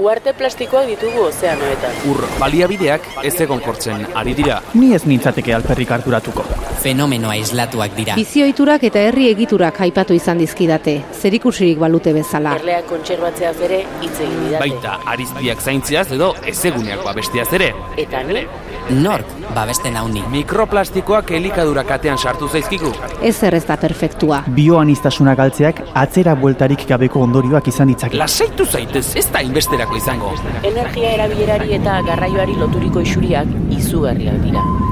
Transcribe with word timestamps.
Uarte 0.00 0.32
plastikoak 0.32 0.86
ditugu 0.88 1.26
ozeanoetan. 1.26 1.98
Ur 2.08 2.22
baliabideak 2.40 3.08
ez 3.28 3.34
egon 3.44 3.60
kortzen 3.60 4.06
ari 4.16 4.32
dira. 4.38 4.62
Ni 4.72 4.94
ez 4.96 5.02
nintzateke 5.04 5.52
alperrik 5.52 5.92
harturatuko. 5.92 6.46
Fenomenoa 6.82 7.36
islatuak 7.38 7.94
dira. 7.94 8.16
Bizioiturak 8.18 8.82
eta 8.88 9.04
herri 9.06 9.28
egiturak 9.30 9.76
aipatu 9.84 10.16
izan 10.18 10.40
dizkidate, 10.42 10.96
zerikusirik 11.14 11.78
balute 11.78 12.10
bezala. 12.16 12.56
Erleak 12.58 12.88
kontserbatzeaz 12.90 13.54
ere 13.68 13.84
hitz 14.02 14.16
egin 14.16 14.40
didate. 14.48 14.64
Baita 14.64 14.98
ariztiak 15.14 15.62
zaintziaz 15.62 16.08
edo 16.18 16.32
ezeguneak 16.54 17.04
babestiaz 17.06 17.46
ere. 17.54 17.70
Eta 18.02 18.24
ni, 18.26 18.42
Nork 18.90 19.28
babesten 19.54 19.94
hauni. 19.96 20.24
Mikroplastikoak 20.32 21.30
elikadura 21.38 21.84
katean 21.86 22.18
sartu 22.18 22.48
zaizkigu. 22.48 22.90
Ez 23.22 23.36
ez 23.42 23.64
da 23.66 23.76
perfektua. 23.76 24.42
Bioanistasuna 24.56 25.36
galtzeak 25.38 25.84
atzera 25.94 26.34
bueltarik 26.34 26.86
gabeko 26.88 27.22
ondorioak 27.22 27.68
izan 27.68 27.92
ditzake. 27.92 28.18
Lasaitu 28.18 28.66
zaitez, 28.66 29.14
ez 29.16 29.28
da 29.32 29.40
inbesterako 29.40 29.96
izango. 29.96 30.32
energia 30.62 31.12
erabilerari 31.12 31.74
eta 31.74 32.00
garraioari 32.02 32.56
loturiko 32.56 33.00
isuriak 33.00 33.46
izugarriak 33.70 34.42
dira. 34.42 34.91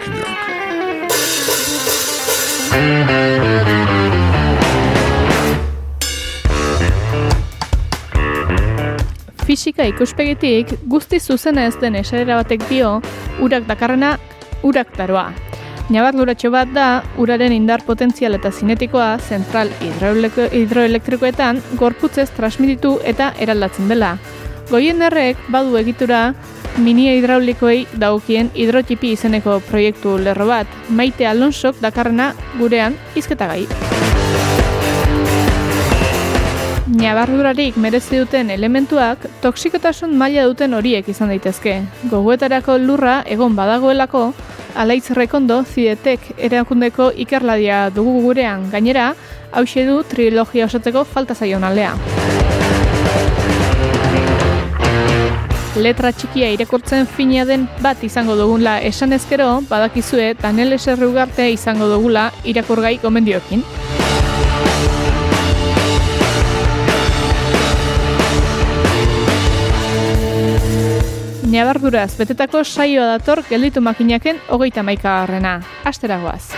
Fisika 9.43 9.83
ikuspegitik 9.83 10.69
guzti 10.87 11.19
zuzena 11.19 11.65
ez 11.67 11.75
den 11.81 11.97
esaera 11.99 12.37
batek 12.39 12.63
dio 12.69 13.01
urak 13.43 13.65
dakarrena 13.67 14.13
urak 14.63 14.95
daroa. 14.95 15.33
Nabardura 15.91 16.35
bat 16.51 16.69
da 16.71 17.03
uraren 17.17 17.51
indar 17.51 17.83
potentzial 17.83 18.33
eta 18.35 18.51
zinetikoa 18.51 19.17
zentral 19.19 19.67
hidroelektrikoetan 19.81 21.61
gorputzez 21.75 22.29
transmititu 22.29 22.99
eta 23.03 23.33
eraldatzen 23.37 23.89
dela. 23.89 24.17
Goien 24.71 25.01
errek 25.03 25.39
badu 25.51 25.75
egitura 25.75 26.19
mini 26.79 27.09
hidraulikoei 27.11 27.81
daukien 27.99 28.47
hidrotipi 28.55 29.09
izeneko 29.17 29.57
proiektu 29.67 30.13
lerro 30.15 30.45
bat, 30.47 30.77
maite 30.87 31.27
Alonsok 31.27 31.81
dakarrena 31.83 32.29
gurean 32.55 32.95
izketagai. 33.19 33.65
Nabardurarik 37.01 37.75
merezi 37.75 38.21
duten 38.21 38.53
elementuak 38.55 39.27
toksikotasun 39.43 40.15
maila 40.15 40.47
duten 40.47 40.77
horiek 40.79 41.09
izan 41.11 41.33
daitezke. 41.33 41.75
Gogoetarako 42.13 42.77
lurra 42.79 43.17
egon 43.27 43.59
badagoelako, 43.59 44.23
alaitz 44.79 45.11
rekondo 45.19 45.65
zidetek 45.65 46.31
erakundeko 46.37 47.11
ikerladia 47.25 47.89
dugu 47.91 48.21
gurean 48.29 48.69
gainera, 48.71 49.11
hause 49.51 49.83
du 49.87 49.99
trilogia 50.07 50.71
osatzeko 50.71 51.03
falta 51.03 51.35
zaion 51.35 51.67
alea. 51.67 51.91
Letra 55.79 56.09
txikia 56.11 56.49
irakurtzen 56.51 57.05
fina 57.07 57.45
den 57.47 57.63
bat 57.79 58.01
izango 58.03 58.35
dugula 58.35 58.73
esan 58.83 59.15
ezkero, 59.15 59.61
badakizue 59.69 60.33
Daniel 60.41 60.75
Eserri 60.75 61.07
ugarte 61.07 61.47
izango 61.53 61.87
dugula 61.87 62.25
irakurgai 62.43 62.97
gomendiokin. 62.99 63.63
Nabarduraz, 71.51 72.17
betetako 72.19 72.65
saioa 72.67 73.07
dator 73.15 73.45
gelditu 73.47 73.83
makinaken 73.83 74.43
hogeita 74.51 74.83
maika 74.83 75.21
garrena. 75.21 75.61
Asteragoaz. 75.87 76.51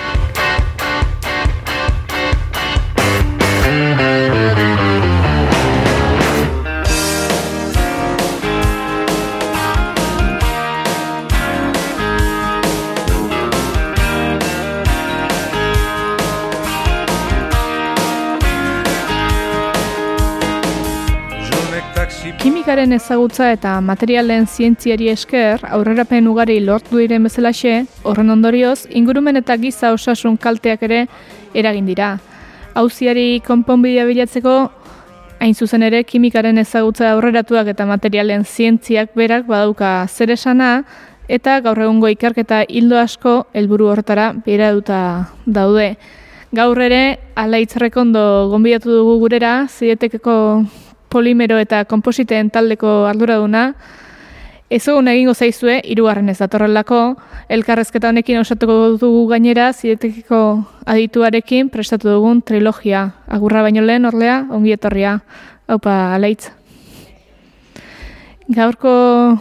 Kimikaren 22.73 22.95
ezagutza 22.97 23.47
eta 23.53 23.72
materialen 23.85 24.47
zientziari 24.50 25.11
esker, 25.11 25.61
aurrerapen 25.75 26.25
ugari 26.25 26.56
lortu 26.57 26.97
diren 26.97 27.28
bezalaxe, 27.28 27.73
horren 28.01 28.34
ondorioz, 28.34 28.88
ingurumen 28.89 29.38
eta 29.38 29.59
giza 29.61 29.91
osasun 29.94 30.39
kalteak 30.41 30.81
ere 30.88 31.03
eragin 31.53 31.85
dira. 31.85 32.07
Hauziari 32.73 33.44
konponbidea 33.45 34.07
bilatzeko, 34.09 34.56
hain 35.38 35.53
zuzen 35.53 35.85
ere, 35.85 36.01
kimikaren 36.01 36.57
ezagutza 36.57 37.12
aurreratuak 37.12 37.69
eta 37.75 37.85
materialen 37.85 38.41
zientziak 38.41 39.13
berak 39.13 39.45
badauka 39.45 40.07
zer 40.09 40.33
esana, 40.33 40.72
eta 41.29 41.59
gaur 41.62 41.78
egungo 41.78 42.09
ikerketa 42.09 42.63
hildo 42.67 42.97
asko 42.97 43.35
helburu 43.53 43.91
hortara 43.94 44.31
beraduta 44.47 45.03
daude. 45.45 45.91
Gaur 46.50 46.81
ere, 46.81 47.19
alaitz 47.35 47.75
rekondo 47.78 48.50
gonbidatu 48.50 48.97
dugu 48.97 49.19
gurera, 49.28 49.59
zidetekeko 49.69 50.39
polimero 51.13 51.59
eta 51.62 51.84
kompositeen 51.85 52.50
taldeko 52.53 53.03
arduraduna, 53.06 53.68
ezagun 54.74 55.12
egingo 55.12 55.35
zaizue, 55.38 55.78
hirugarren 55.85 56.31
ez 56.34 56.40
datorrelako, 56.40 57.01
elkarrezketa 57.53 58.09
honekin 58.09 58.40
osatuko 58.41 58.96
dugu 58.97 59.28
gainera, 59.29 59.69
zidetekiko 59.74 60.40
adituarekin 60.90 61.69
prestatu 61.69 62.09
dugun 62.16 62.41
trilogia. 62.41 63.06
Agurra 63.29 63.62
baino 63.62 63.85
lehen, 63.85 64.09
orlea, 64.09 64.41
ongi 64.50 64.74
etorria, 64.74 65.19
haupa 65.69 66.16
alaitz. 66.16 66.50
Gaurko, 68.53 68.91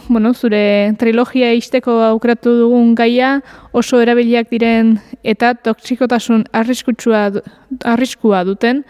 bueno, 0.07 0.31
zure 0.33 0.93
trilogia 1.01 1.51
isteko 1.57 1.97
aukeratu 2.05 2.53
dugun 2.61 2.93
gaia 2.95 3.35
oso 3.75 3.99
erabiliak 3.99 4.47
diren 4.53 4.95
eta 5.23 5.51
toksikotasun 5.59 6.45
arriskutsua 6.55 7.25
arriskua 7.83 8.45
duten 8.47 8.85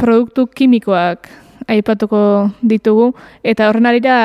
produktu 0.00 0.48
kimikoak 0.50 1.30
aipatuko 1.68 2.50
ditugu 2.62 3.12
eta 3.42 3.68
horren 3.68 3.86
arira 3.86 4.16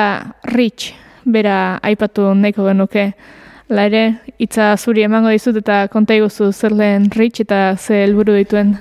rich 0.54 0.92
bera 1.24 1.78
aipatu 1.82 2.32
nahiko 2.34 2.66
genuke. 2.66 3.12
La 3.72 3.86
ere, 3.88 4.02
hitza 4.42 4.74
zuri 4.76 5.04
emango 5.06 5.30
dizut 5.32 5.56
eta 5.62 5.86
konta 5.88 6.14
iguzu 6.18 6.50
zer 6.52 6.74
lehen 6.76 7.08
rich 7.16 7.40
eta 7.40 7.76
ze 7.76 8.02
helburu 8.04 8.34
dituen. 8.36 8.74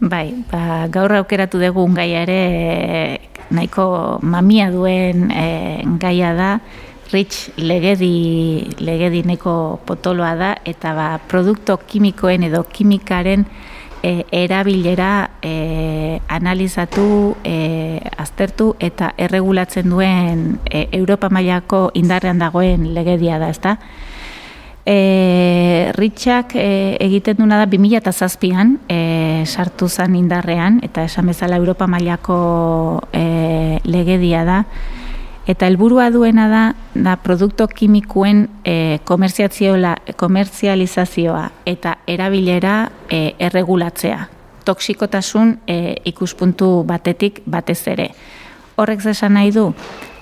Bai, 0.00 0.32
ba, 0.50 0.86
gaur 0.88 1.12
aukeratu 1.12 1.58
dugun 1.60 1.94
gaia 1.94 2.22
ere 2.22 3.18
nahiko 3.50 4.20
mamia 4.22 4.70
duen 4.70 5.30
eh, 5.30 5.82
gaia 5.98 6.34
da, 6.34 6.52
Rich 7.10 7.58
legedi, 7.58 8.70
legedi 8.78 9.24
nahiko 9.26 9.80
potoloa 9.82 10.36
da, 10.38 10.50
eta 10.64 10.92
ba, 10.94 11.08
produkto 11.26 11.74
kimikoen 11.82 12.44
edo 12.46 12.62
kimikaren 12.70 13.42
eh, 14.02 14.24
erabilera 14.30 15.30
eh, 15.42 16.20
analizatu, 16.28 17.36
eh, 17.44 18.00
aztertu 18.16 18.74
eta 18.80 19.14
erregulatzen 19.16 19.90
duen 19.90 20.58
eh, 20.70 20.88
Europa 20.92 21.28
mailako 21.28 21.90
indarrean 21.94 22.38
dagoen 22.38 22.94
legedia 22.94 23.38
da, 23.38 23.50
ezta? 23.50 23.78
E, 24.86 25.92
Ritxak 25.94 26.54
e, 26.56 26.96
egiten 27.04 27.36
duna 27.38 27.58
da 27.60 27.66
2007an 27.68 28.78
e, 28.88 29.44
sartu 29.44 29.86
zen 29.88 30.16
indarrean 30.16 30.80
eta 30.82 31.04
esan 31.04 31.28
bezala 31.28 31.60
Europa 31.60 31.86
mailako 31.86 33.02
e, 33.12 33.78
legedia 33.84 34.42
da 34.48 34.64
eta 35.50 35.66
helburua 35.66 36.10
duena 36.14 36.46
da 36.48 36.64
da 36.94 37.16
produkto 37.16 37.66
kimikoen 37.66 38.48
e, 38.64 38.98
komerziazioa, 39.04 39.96
komerzializazioa 40.16 41.50
eta 41.66 41.96
erabilera 42.06 42.90
e, 43.10 43.34
erregulatzea 43.38 44.28
toksikotasun 44.64 45.56
e, 45.66 45.96
ikuspuntu 46.04 46.84
batetik 46.86 47.40
batez 47.46 47.80
ere. 47.90 48.10
Horrek 48.76 49.04
esan 49.10 49.34
nahi 49.34 49.50
du, 49.54 49.70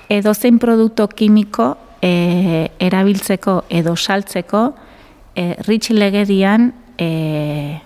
edozein 0.09 0.59
produkto 0.59 1.07
kimiko 1.07 1.75
e, 2.01 2.69
erabiltzeko 2.79 3.63
edo 3.69 3.95
saltzeko 3.95 4.63
e, 5.35 5.53
rich 5.67 5.91
legedian 5.91 6.71
e, 6.97 7.79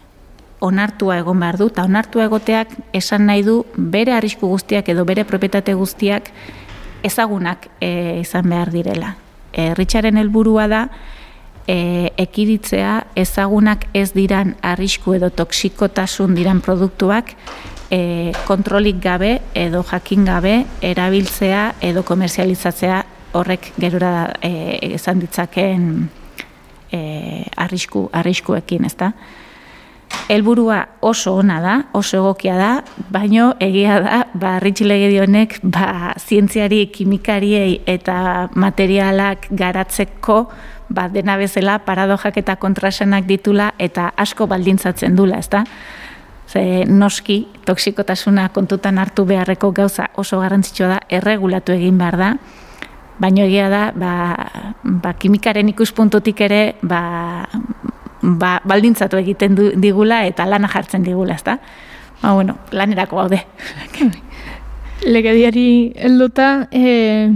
onartua 0.64 1.20
egon 1.20 1.42
behar 1.44 1.60
du, 1.60 1.68
eta 1.74 1.84
onartua 1.84 2.30
egoteak 2.30 2.72
esan 2.96 3.28
nahi 3.28 3.44
du 3.44 3.64
bere 3.76 4.14
arrisku 4.16 4.48
guztiak 4.48 4.88
edo 4.94 5.04
bere 5.06 5.26
propietate 5.28 5.74
guztiak 5.76 6.32
ezagunak 7.04 7.68
e, 7.82 8.20
izan 8.22 8.50
behar 8.50 8.72
direla. 8.72 9.16
E, 9.54 9.74
Richaren 9.76 10.18
helburua 10.18 10.68
da 10.68 10.88
e, 11.68 12.12
ekiditzea 12.18 12.96
ezagunak 13.16 13.88
ez 13.94 14.12
diran 14.16 14.56
arrisku 14.62 15.16
edo 15.18 15.30
toksikotasun 15.30 16.36
diran 16.36 16.62
produktuak 16.62 17.36
e, 17.92 18.32
kontrolik 18.48 19.00
gabe 19.04 19.38
edo 19.54 19.84
jakin 19.84 20.26
gabe 20.26 20.56
erabiltzea 20.82 21.74
edo 21.82 22.04
komerzializatzea 22.04 23.04
horrek 23.34 23.72
gerora 23.80 24.34
e, 24.42 24.94
esan 24.94 25.22
ditzaken 25.24 25.88
e, 26.94 27.02
arrisku, 27.58 28.08
arriskuekin, 28.14 28.86
ezta? 28.86 29.14
Helburua 30.30 30.88
oso 31.02 31.36
ona 31.36 31.60
da, 31.62 31.74
oso 31.94 32.18
egokia 32.18 32.56
da, 32.58 32.70
baino 33.12 33.54
egia 33.60 34.00
da, 34.04 34.20
ba 34.34 34.56
ritxilegi 34.64 35.20
honek 35.20 35.58
ba 35.64 36.14
zientziari, 36.18 36.86
kimikariei 36.94 37.82
eta 37.86 38.50
materialak 38.56 39.50
garatzeko 39.52 40.38
ba 40.90 41.08
dena 41.10 41.36
bezala 41.38 41.80
paradojak 41.86 42.38
eta 42.38 42.56
kontrasenak 42.56 43.28
ditula 43.28 43.74
eta 43.80 44.12
asko 44.18 44.48
baldintzatzen 44.48 45.16
dula, 45.16 45.40
ezta? 45.44 45.66
Ze 46.48 46.86
noski 46.86 47.48
toksikotasuna 47.66 48.50
kontutan 48.54 48.98
hartu 49.02 49.26
beharreko 49.26 49.72
gauza 49.72 50.10
oso 50.16 50.40
garrantzitsua 50.40 50.88
da, 50.88 51.00
erregulatu 51.10 51.74
egin 51.74 51.98
behar 51.98 52.18
da. 52.20 52.34
Baino 53.20 53.44
egia 53.46 53.70
da, 53.70 53.84
ba, 53.96 54.14
ba 54.84 55.14
kimikaren 55.18 55.70
ikuspuntutik 55.70 56.42
ere, 56.42 56.76
ba, 56.82 57.02
ba, 58.24 58.62
baldintzatu 58.66 59.20
egiten 59.20 59.56
du, 59.60 59.70
digula 59.76 60.24
eta 60.26 60.48
lana 60.48 60.70
jartzen 60.72 61.04
digula, 61.04 61.36
ezta? 61.36 61.60
Ba, 62.22 62.34
bueno, 62.34 62.58
lanerako 62.72 63.20
gaude. 63.22 63.44
Legediari 65.04 65.92
helduta, 66.00 66.70
e, 66.72 67.36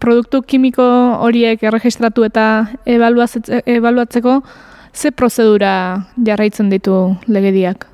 produktu 0.00 0.40
kimiko 0.48 0.84
horiek 1.20 1.62
erregistratu 1.68 2.24
eta 2.24 2.46
ebaluatzeko, 2.88 4.40
ze 4.94 5.12
prozedura 5.12 5.74
jarraitzen 6.16 6.70
ditu 6.72 7.16
legediak? 7.28 7.91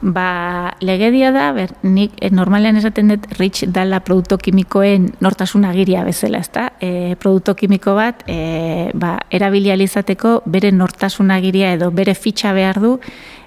Ba, 0.00 0.74
legedia 0.80 1.30
da, 1.32 1.46
ber, 1.56 1.70
nik 1.86 2.18
e, 2.20 2.28
normalean 2.34 2.76
esaten 2.76 3.08
dut 3.12 3.28
rich 3.38 3.64
dala 3.72 4.02
produkto 4.04 4.36
kimikoen 4.42 5.06
nortasun 5.24 5.64
agiria 5.64 6.02
bezala, 6.04 6.42
ezta? 6.44 6.66
E, 6.82 7.14
produkto 7.20 7.54
kimiko 7.56 7.94
bat, 7.96 8.24
e, 8.28 8.90
ba, 8.92 9.14
erabilializateko 9.32 10.42
bere 10.44 10.72
nortasun 10.74 11.32
agiria 11.32 11.72
edo 11.78 11.88
bere 11.94 12.14
fitxa 12.14 12.52
behar 12.52 12.82
du, 12.82 12.98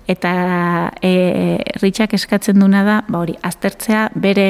eta 0.09 0.33
e, 1.03 1.59
richak 1.81 2.15
eskatzen 2.17 2.57
duna 2.63 2.83
da, 2.87 3.01
ba, 3.07 3.21
hori, 3.21 3.37
aztertzea 3.43 4.07
bere 4.15 4.49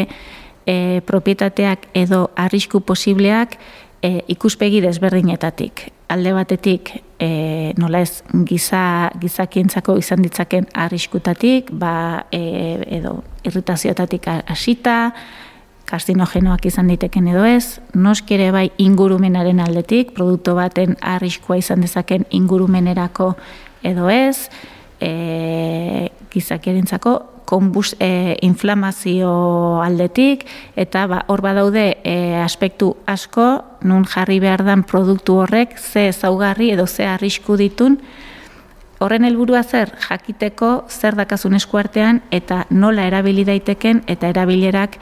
e, 0.68 1.02
propietateak 1.08 1.90
edo 1.98 2.28
arrisku 2.36 2.82
posibleak 2.86 3.58
e, 4.02 4.24
ikuspegi 4.28 4.82
desberdinetatik. 4.82 5.88
Alde 6.08 6.32
batetik 6.34 6.92
e, 7.20 7.74
nola 7.78 8.02
ez 8.06 8.24
giza, 8.48 9.12
gizakientzako 9.20 9.98
izan 10.00 10.24
ditzaken 10.24 10.70
arriskutatik, 10.74 11.72
ba, 11.72 12.28
e, 12.32 12.42
edo 13.00 13.22
irritazioetatik 13.48 14.30
hasita, 14.48 14.98
kastinogenoak 15.88 16.66
izan 16.68 16.90
diteken 16.92 17.30
edo 17.32 17.46
ez, 17.48 17.80
noskere 17.96 18.50
bai 18.52 18.68
ingurumenaren 18.84 19.62
aldetik, 19.64 20.12
produktu 20.16 20.56
baten 20.58 20.98
arriskua 21.02 21.60
izan 21.60 21.84
dezaken 21.84 22.28
ingurumenerako 22.36 23.34
edo 23.88 24.10
ez, 24.12 24.50
e, 25.00 26.12
gizakierentzako 26.34 27.37
konbus, 27.48 27.96
e, 28.04 28.36
inflamazio 28.44 29.32
aldetik, 29.82 30.44
eta 30.76 31.06
ba, 31.08 31.24
hor 31.32 31.42
badaude 31.42 31.86
e, 32.04 32.36
aspektu 32.44 32.92
asko, 33.08 33.48
nun 33.88 34.04
jarri 34.06 34.42
behar 34.44 34.66
dan 34.68 34.84
produktu 34.84 35.40
horrek, 35.40 35.78
ze 35.80 36.10
ezaugarri 36.12 36.74
edo 36.76 36.88
ze 36.88 37.08
arrisku 37.08 37.56
ditun, 37.58 38.02
horren 39.00 39.24
helburua 39.24 39.64
zer 39.64 39.94
jakiteko 40.10 40.72
zer 40.90 41.16
dakazun 41.16 41.56
eskuartean 41.56 42.22
eta 42.32 42.66
nola 42.70 43.06
erabili 43.08 43.46
daiteken 43.48 44.04
eta 44.12 44.32
erabilerak 44.34 44.98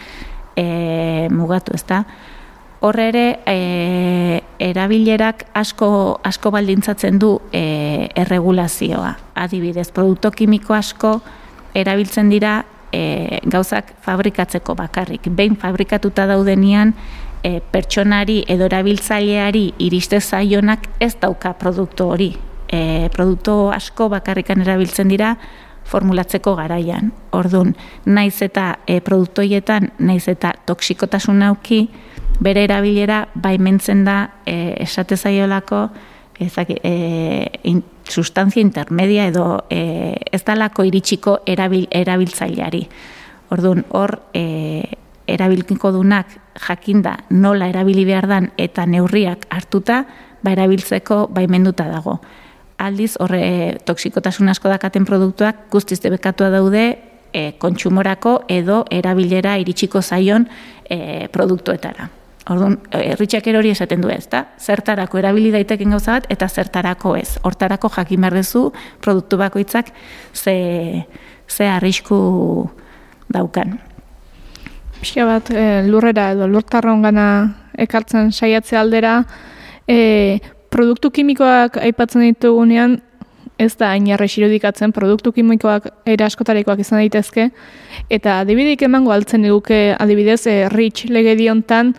e, 0.55 1.27
mugatu, 1.31 1.73
ezta? 1.75 2.03
Horre 2.85 3.07
ere, 3.09 3.25
e, 3.49 4.41
erabilerak 4.61 5.47
asko, 5.57 6.19
asko 6.27 6.51
baldintzatzen 6.53 7.17
du 7.17 7.39
e, 7.55 8.11
erregulazioa. 8.13 9.15
Adibidez, 9.33 9.87
produkto 9.95 10.29
kimiko 10.35 10.75
asko, 10.77 11.15
erabiltzen 11.75 12.31
dira 12.31 12.63
e, 12.91 13.39
gauzak 13.45 13.93
fabrikatzeko 14.05 14.75
bakarrik. 14.75 15.29
Behin 15.29 15.57
fabrikatuta 15.59 16.25
daudenian 16.29 16.93
e, 17.43 17.59
pertsonari 17.59 18.43
edo 18.47 18.69
erabiltzaileari 18.69 19.67
iriste 19.85 20.21
zaionak 20.21 20.89
ez 20.99 21.13
dauka 21.21 21.53
produktu 21.59 22.09
hori. 22.15 22.31
E, 22.65 23.09
produktu 23.13 23.69
asko 23.75 24.09
bakarrikan 24.09 24.63
erabiltzen 24.65 25.11
dira 25.11 25.35
formulatzeko 25.85 26.55
garaian. 26.57 27.11
Ordun, 27.37 27.75
naiz 28.05 28.41
eta 28.41 28.79
e, 28.87 28.99
produktoietan 29.05 29.91
naiz 29.99 30.25
eta 30.31 30.55
toksikotasun 30.65 31.43
nauki, 31.43 31.85
bere 32.41 32.65
erabilera 32.65 33.25
baimentzen 33.35 34.03
da 34.07 34.17
e, 34.45 34.73
esate 34.83 35.17
zaiolako 35.17 35.87
ezak, 36.41 36.73
e, 36.83 36.91
in, 37.63 37.83
sustantzia 38.09 38.61
intermedia 38.61 39.27
edo 39.27 39.65
e, 39.69 40.15
ez 40.31 40.43
dalako 40.45 40.85
iritsiko 40.85 41.39
erabil, 41.45 41.87
erabiltzaileari. 41.91 42.85
Orduan, 43.53 43.85
hor 43.89 44.19
e, 44.33 44.83
erabilkiko 45.27 45.91
dunak 45.91 46.37
jakinda 46.67 47.17
nola 47.29 47.69
erabili 47.69 48.05
behar 48.05 48.27
dan 48.29 48.51
eta 48.57 48.85
neurriak 48.85 49.47
hartuta, 49.49 50.05
ba 50.43 50.53
erabiltzeko 50.53 51.27
baimenduta 51.33 51.87
dago. 51.89 52.19
Aldiz, 52.77 53.15
horre 53.23 53.77
toksikotasun 53.87 54.49
asko 54.51 54.69
dakaten 54.69 55.05
produktuak 55.07 55.67
guztiz 55.71 56.01
debekatua 56.03 56.51
daude 56.53 56.85
e, 57.33 57.53
kontsumorako 57.59 58.41
edo 58.51 58.83
erabilera 58.91 59.57
iritsiko 59.61 60.01
zaion 60.01 60.47
e, 60.89 61.27
produktuetara. 61.31 62.09
Orduan, 62.45 62.75
erritxak 62.93 63.47
erori 63.49 63.71
esaten 63.73 64.03
du 64.03 64.09
ez, 64.13 64.27
da? 64.29 64.43
Zertarako 64.61 65.17
erabili 65.17 65.49
daiteken 65.53 65.95
gauza 65.95 66.19
bat, 66.19 66.27
eta 66.29 66.45
zertarako 66.45 67.15
ez. 67.17 67.39
Hortarako 67.41 67.89
jakin 67.95 68.21
behar 68.21 68.35
duzu, 68.37 68.67
produktu 69.01 69.39
bakoitzak 69.41 69.89
ze, 70.33 71.05
ze 71.49 71.65
arrisku 71.65 72.19
daukan. 73.33 73.79
Pixka 74.99 75.25
bat, 75.25 75.49
e, 75.49 75.63
lurrera 75.89 76.31
edo 76.35 76.45
lurtarron 76.47 77.01
gana 77.01 77.25
ekartzen 77.81 78.29
saiatze 78.31 78.77
aldera, 78.77 79.23
e, 79.89 80.37
produktu 80.69 81.09
kimikoak 81.11 81.79
aipatzen 81.81 82.27
ditugunean, 82.27 82.99
ez 83.57 83.71
da 83.79 83.89
hain 83.93 84.05
irudikatzen 84.05 84.91
produktu 84.91 85.31
kimikoak 85.31 85.87
era 86.05 86.27
askotarikoak 86.27 86.83
izan 86.83 86.99
daitezke, 86.99 87.49
eta 88.09 88.39
adibidik 88.43 88.83
emango 88.83 89.11
altzen 89.15 89.47
duke 89.47 89.95
adibidez, 89.97 90.45
e, 90.45 90.69
rich 90.69 91.09
legediontan, 91.09 91.95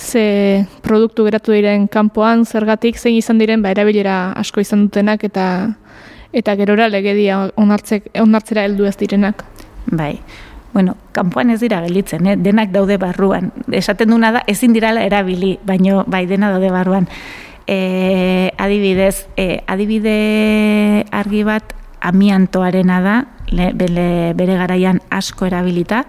ze 0.00 0.66
produktu 0.82 1.24
geratu 1.28 1.52
diren 1.52 1.86
kanpoan, 1.88 2.46
zergatik 2.46 2.98
zein 2.98 3.18
izan 3.18 3.38
diren 3.38 3.62
ba 3.62 3.70
erabilera 3.70 4.32
asko 4.40 4.60
izan 4.64 4.86
dutenak 4.88 5.24
eta 5.28 5.46
eta 6.32 6.54
gerora 6.56 6.88
legedia 6.88 7.50
onartzek 7.56 8.08
onartzera 8.22 8.64
heldu 8.64 8.86
ez 8.86 8.96
direnak. 8.96 9.44
Bai. 9.90 10.20
Bueno, 10.72 10.94
kanpoan 11.12 11.50
ez 11.50 11.58
dira 11.60 11.80
gelditzen, 11.82 12.26
eh? 12.30 12.36
denak 12.38 12.70
daude 12.70 12.96
barruan. 13.02 13.50
Esaten 13.74 14.12
duna 14.14 14.30
da 14.30 14.44
ezin 14.46 14.72
dirala 14.72 15.02
erabili, 15.02 15.56
baino 15.66 16.04
bai 16.06 16.24
dena 16.30 16.52
daude 16.54 16.70
barruan. 16.70 17.08
E, 17.66 18.50
adibidez, 18.58 19.26
e, 19.36 19.64
adibide 19.66 21.06
argi 21.10 21.42
bat 21.44 21.74
amiantoarena 22.00 23.00
da, 23.02 23.16
le, 23.50 23.72
bere, 23.74 24.06
bere 24.38 24.56
garaian 24.62 25.02
asko 25.10 25.50
erabilita, 25.50 26.04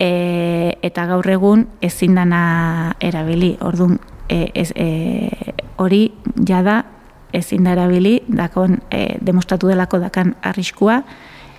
e, 0.00 0.78
eta 0.82 1.04
gaur 1.06 1.28
egun 1.28 1.66
ezin 1.84 2.16
dana 2.16 2.96
erabili. 3.00 3.56
Orduan, 3.60 3.98
e, 4.28 4.48
ez, 4.54 4.72
e, 4.74 5.30
hori 5.76 6.08
jada 6.48 6.84
ezin 7.36 7.68
da 7.68 7.76
erabili, 7.76 8.20
dakon 8.26 8.80
e, 8.90 9.18
demostratu 9.20 9.68
delako 9.70 10.00
dakan 10.02 10.34
arriskua, 10.42 11.02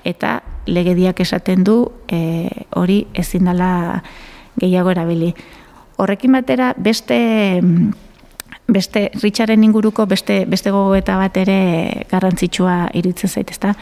eta 0.03 0.41
legediak 0.65 1.21
esaten 1.21 1.63
du 1.63 1.85
e, 2.09 2.49
hori 2.75 3.05
ezin 3.13 3.47
dela 3.47 4.01
gehiago 4.59 4.91
erabili. 4.91 5.33
Horrekin 6.01 6.33
batera, 6.33 6.73
beste 6.77 7.19
beste 8.71 9.09
Richaren 9.21 9.63
inguruko 9.63 10.05
beste 10.07 10.45
beste 10.47 10.71
gogoeta 10.71 11.17
bat 11.19 11.35
ere 11.37 12.05
garrantzitsua 12.11 12.89
iruditzen 12.95 13.29
zait, 13.29 13.51
ezta? 13.51 13.75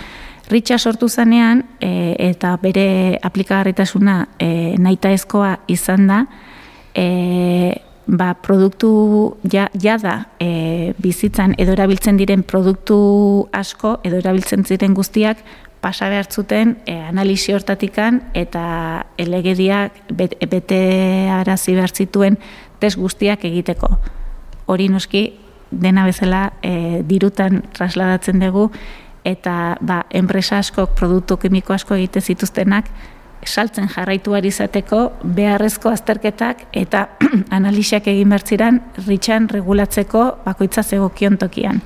Ritxa 0.50 0.80
sortu 0.80 1.10
zanean 1.10 1.64
e, 1.80 2.16
eta 2.32 2.56
bere 2.58 3.20
aplikagarritasuna 3.22 4.16
e, 4.42 4.76
naita 4.82 5.12
ezkoa 5.14 5.60
izan 5.70 6.08
da, 6.10 6.24
e, 6.98 7.76
ba, 8.10 8.34
produktu 8.34 9.38
ja, 9.52 9.70
da 9.74 10.16
e, 10.42 10.94
bizitzan 10.98 11.54
edo 11.58 11.76
erabiltzen 11.78 12.18
diren 12.18 12.42
produktu 12.44 13.48
asko 13.54 14.00
edo 14.04 14.18
erabiltzen 14.18 14.66
ziren 14.66 14.96
guztiak 14.98 15.44
pasa 15.82 16.10
behartzuten 16.10 16.80
e, 16.86 16.98
analisi 16.98 17.54
hortatikan 17.54 18.24
eta 18.34 19.06
elegediak 19.18 20.02
bete, 20.12 20.48
bete 20.50 20.80
arazi 21.32 21.76
behar 21.78 21.94
zituen 21.94 22.40
test 22.80 22.98
guztiak 22.98 23.46
egiteko. 23.46 24.00
hori 24.66 24.90
noski 24.90 25.34
dena 25.72 26.06
bezala 26.06 26.54
e, 26.62 27.02
dirutan 27.06 27.64
trasladatzen 27.74 28.40
dugu 28.40 28.70
eta 29.24 29.78
ba, 29.82 30.04
enpresa 30.10 30.60
askok 30.60 30.96
produktu 30.96 31.38
kimiko 31.38 31.74
asko 31.74 31.96
egite 31.96 32.22
zituztenak 32.22 32.90
saltzen 33.46 33.88
jarraitu 33.88 34.34
ari 34.36 34.52
izateko 34.52 35.12
beharrezko 35.24 35.90
azterketak 35.90 36.66
eta 36.74 37.08
analiziak 37.58 38.08
egin 38.08 38.30
bertziran 38.30 38.82
ritxan 39.08 39.50
regulatzeko 39.50 40.26
bakoitza 40.46 40.84
zegokion 40.84 41.38
tokian. 41.38 41.82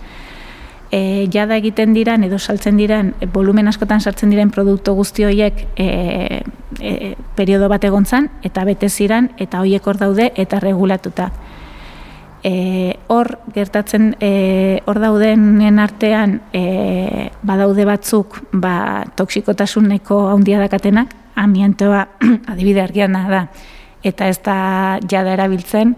E, 0.93 1.27
jada 1.33 1.57
egiten 1.57 1.93
diran 1.93 2.23
edo 2.23 2.37
saltzen 2.37 2.77
diran 2.77 3.13
volumen 3.33 3.67
askotan 3.67 4.01
sartzen 4.01 4.29
diren 4.29 4.51
produktu 4.53 4.93
guzti 4.93 5.25
horiek 5.25 5.63
e, 5.75 6.43
e, 6.79 7.15
periodo 7.35 7.69
bat 7.69 7.83
egontzan 7.83 8.29
eta 8.43 8.65
bete 8.65 8.89
ziran 8.89 9.31
eta 9.37 9.61
horiek 9.61 9.87
hor 9.87 9.97
daude 9.97 10.31
eta 10.35 10.59
regulatuta. 10.61 11.31
E, 12.43 12.92
hor 13.11 13.37
gertatzen 13.53 14.13
e, 14.19 14.79
hor 14.85 14.99
daudenen 15.01 15.79
artean 15.79 16.39
e, 16.53 17.29
badaude 17.43 17.85
batzuk 17.87 18.39
ba, 18.53 19.03
toksikotasuneko 19.15 20.27
handia 20.31 20.59
dakatenak 20.63 21.13
amiantoa 21.35 22.05
adibide 22.53 22.83
argiana 22.83 23.23
da. 23.29 23.45
Eta 24.03 24.27
ez 24.27 24.39
da 24.43 24.99
jada 25.09 25.33
erabiltzen, 25.33 25.95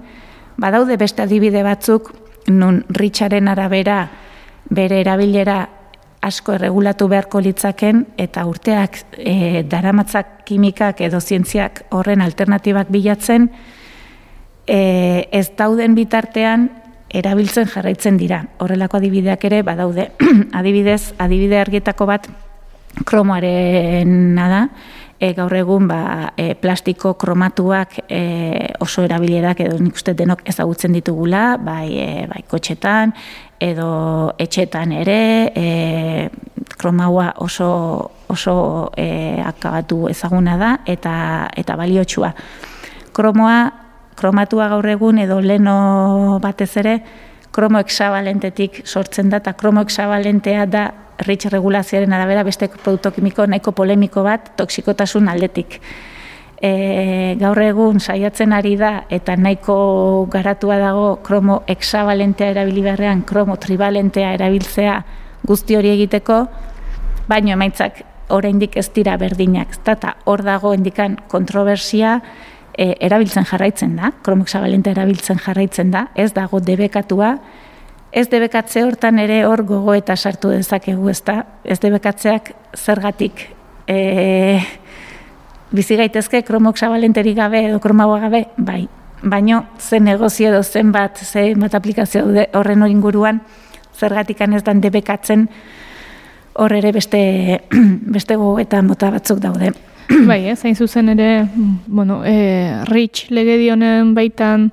badaude 0.62 0.98
beste 0.98 1.24
adibide 1.26 1.64
batzuk 1.66 2.12
nun 2.48 2.84
ritxaren 2.94 3.50
arabera 3.50 4.06
bere 4.70 5.02
erabilera 5.02 5.64
asko 6.26 6.56
erregulatu 6.58 7.08
beharko 7.10 7.42
litzaken 7.44 8.06
eta 8.18 8.46
urteak 8.50 8.98
e, 9.18 9.64
daramatzak 9.70 10.46
kimikak 10.48 11.02
edo 11.06 11.20
zientziak 11.22 11.84
horren 11.94 12.24
alternatibak 12.26 12.90
bilatzen 12.94 13.50
e, 14.66 14.80
ez 15.32 15.50
dauden 15.58 15.96
bitartean 15.98 16.70
erabiltzen 17.16 17.70
jarraitzen 17.72 18.18
dira. 18.20 18.42
Horrelako 18.60 19.00
adibideak 19.00 19.48
ere 19.48 19.62
badaude. 19.64 20.10
Adibidez, 20.60 21.14
adibide 21.20 21.60
argietako 21.62 22.08
bat 22.10 22.28
kromoaren 23.06 24.36
da, 24.36 24.62
e, 25.20 25.32
gaur 25.36 25.54
egun 25.56 25.88
ba, 25.88 26.32
e, 26.38 26.54
plastiko 26.60 27.14
kromatuak 27.20 27.98
e, 28.08 28.22
oso 28.84 29.04
erabilerak 29.04 29.62
edo 29.66 29.80
nik 29.82 29.96
uste 30.00 30.14
denok 30.16 30.46
ezagutzen 30.48 30.96
ditugula, 30.96 31.56
bai, 31.62 31.88
e, 32.00 32.10
bai 32.32 32.44
kotxetan, 32.48 33.14
edo 33.60 33.90
etxetan 34.40 34.96
ere, 34.96 35.22
e, 35.56 36.30
kromaua 36.78 37.34
oso, 37.44 37.70
oso 38.32 38.58
e, 38.98 39.40
akabatu 39.44 40.06
ezaguna 40.12 40.58
da, 40.60 40.76
eta, 40.86 41.16
eta 41.56 41.76
baliotsua. 41.80 42.34
Kromoa, 43.16 43.85
kromatua 44.16 44.70
gaur 44.72 44.88
egun 44.90 45.20
edo 45.20 45.40
leno 45.42 46.40
batez 46.44 46.72
ere, 46.82 47.00
kromo 47.56 47.80
exabalentetik 47.80 48.82
sortzen 48.86 49.30
da, 49.32 49.40
eta 49.44 49.54
kromo 49.56 49.84
exabalentea 49.86 50.66
da 50.68 50.90
ritx 51.24 51.52
regulazioaren 51.54 52.14
arabera 52.14 52.44
beste 52.44 52.68
produktu 52.68 53.14
kimiko 53.16 53.46
nahiko 53.48 53.72
polemiko 53.72 54.24
bat 54.26 54.52
toksikotasun 54.60 55.30
aldetik. 55.32 55.80
E, 56.66 57.36
gaur 57.40 57.60
egun 57.62 58.00
saiatzen 58.00 58.54
ari 58.56 58.76
da 58.80 59.06
eta 59.12 59.36
nahiko 59.36 60.28
garatua 60.32 60.80
dago 60.80 61.08
kromo 61.24 61.62
hexabalentea 61.68 62.54
erabili 62.56 62.84
beharrean 62.84 63.24
kromo 63.28 63.56
tribalentea 63.60 64.34
erabiltzea 64.36 64.96
guzti 65.46 65.76
hori 65.78 65.92
egiteko, 65.94 66.46
baino 67.28 67.54
emaitzak 67.54 68.02
oraindik 68.34 68.78
ez 68.80 68.88
dira 68.96 69.18
berdinak, 69.22 69.76
eta 69.86 70.16
hor 70.26 70.42
dago 70.44 70.74
indikan 70.74 71.20
kontroversia 71.30 72.20
e, 72.78 72.96
erabiltzen 73.00 73.46
jarraitzen 73.48 73.96
da, 73.96 74.12
kromo 74.24 74.46
hexabalentea 74.46 74.96
erabiltzen 74.96 75.40
jarraitzen 75.42 75.92
da, 75.92 76.08
ez 76.16 76.32
dago 76.34 76.60
debekatua, 76.60 77.38
ez 78.16 78.28
debekatze 78.32 78.84
hortan 78.86 79.20
ere 79.20 79.44
hor 79.46 79.66
gogo 79.68 79.94
eta 79.96 80.16
sartu 80.16 80.54
dezakegu, 80.54 81.10
ezta? 81.12 81.42
Ez 81.64 81.80
debekatzeak 81.84 82.54
zergatik 82.76 83.48
e, 83.88 84.60
bizi 85.76 85.98
gaitezke 86.00 86.44
kromok 86.48 86.78
sabalenterik 86.78 87.36
gabe 87.38 87.66
edo 87.70 87.80
kromagoa 87.84 88.20
gabe, 88.28 88.46
bai. 88.58 88.86
Baino 89.26 89.66
ze 89.80 90.00
negozio 90.00 90.50
edo 90.50 90.62
zenbat, 90.64 91.18
ze 91.18 91.54
bat 91.58 91.76
aplikazio 91.76 92.26
daude 92.26 92.50
horren 92.54 92.86
inguruan 92.88 93.42
zergatik 93.98 94.42
ez 94.42 94.64
dan 94.64 94.82
debekatzen 94.82 95.48
hor 96.54 96.72
ere 96.72 96.92
beste, 96.92 97.62
beste 98.16 98.36
gogo 98.36 98.60
eta 98.60 98.82
mota 98.82 99.12
batzuk 99.12 99.40
daude. 99.40 99.74
Bai, 100.30 100.46
eh, 100.50 100.56
zain 100.56 100.76
zuzen 100.76 101.10
ere, 101.10 101.48
bueno, 101.88 102.22
e, 102.26 102.84
Rich 102.86 103.32
legedionen 103.32 104.14
baitan 104.14 104.70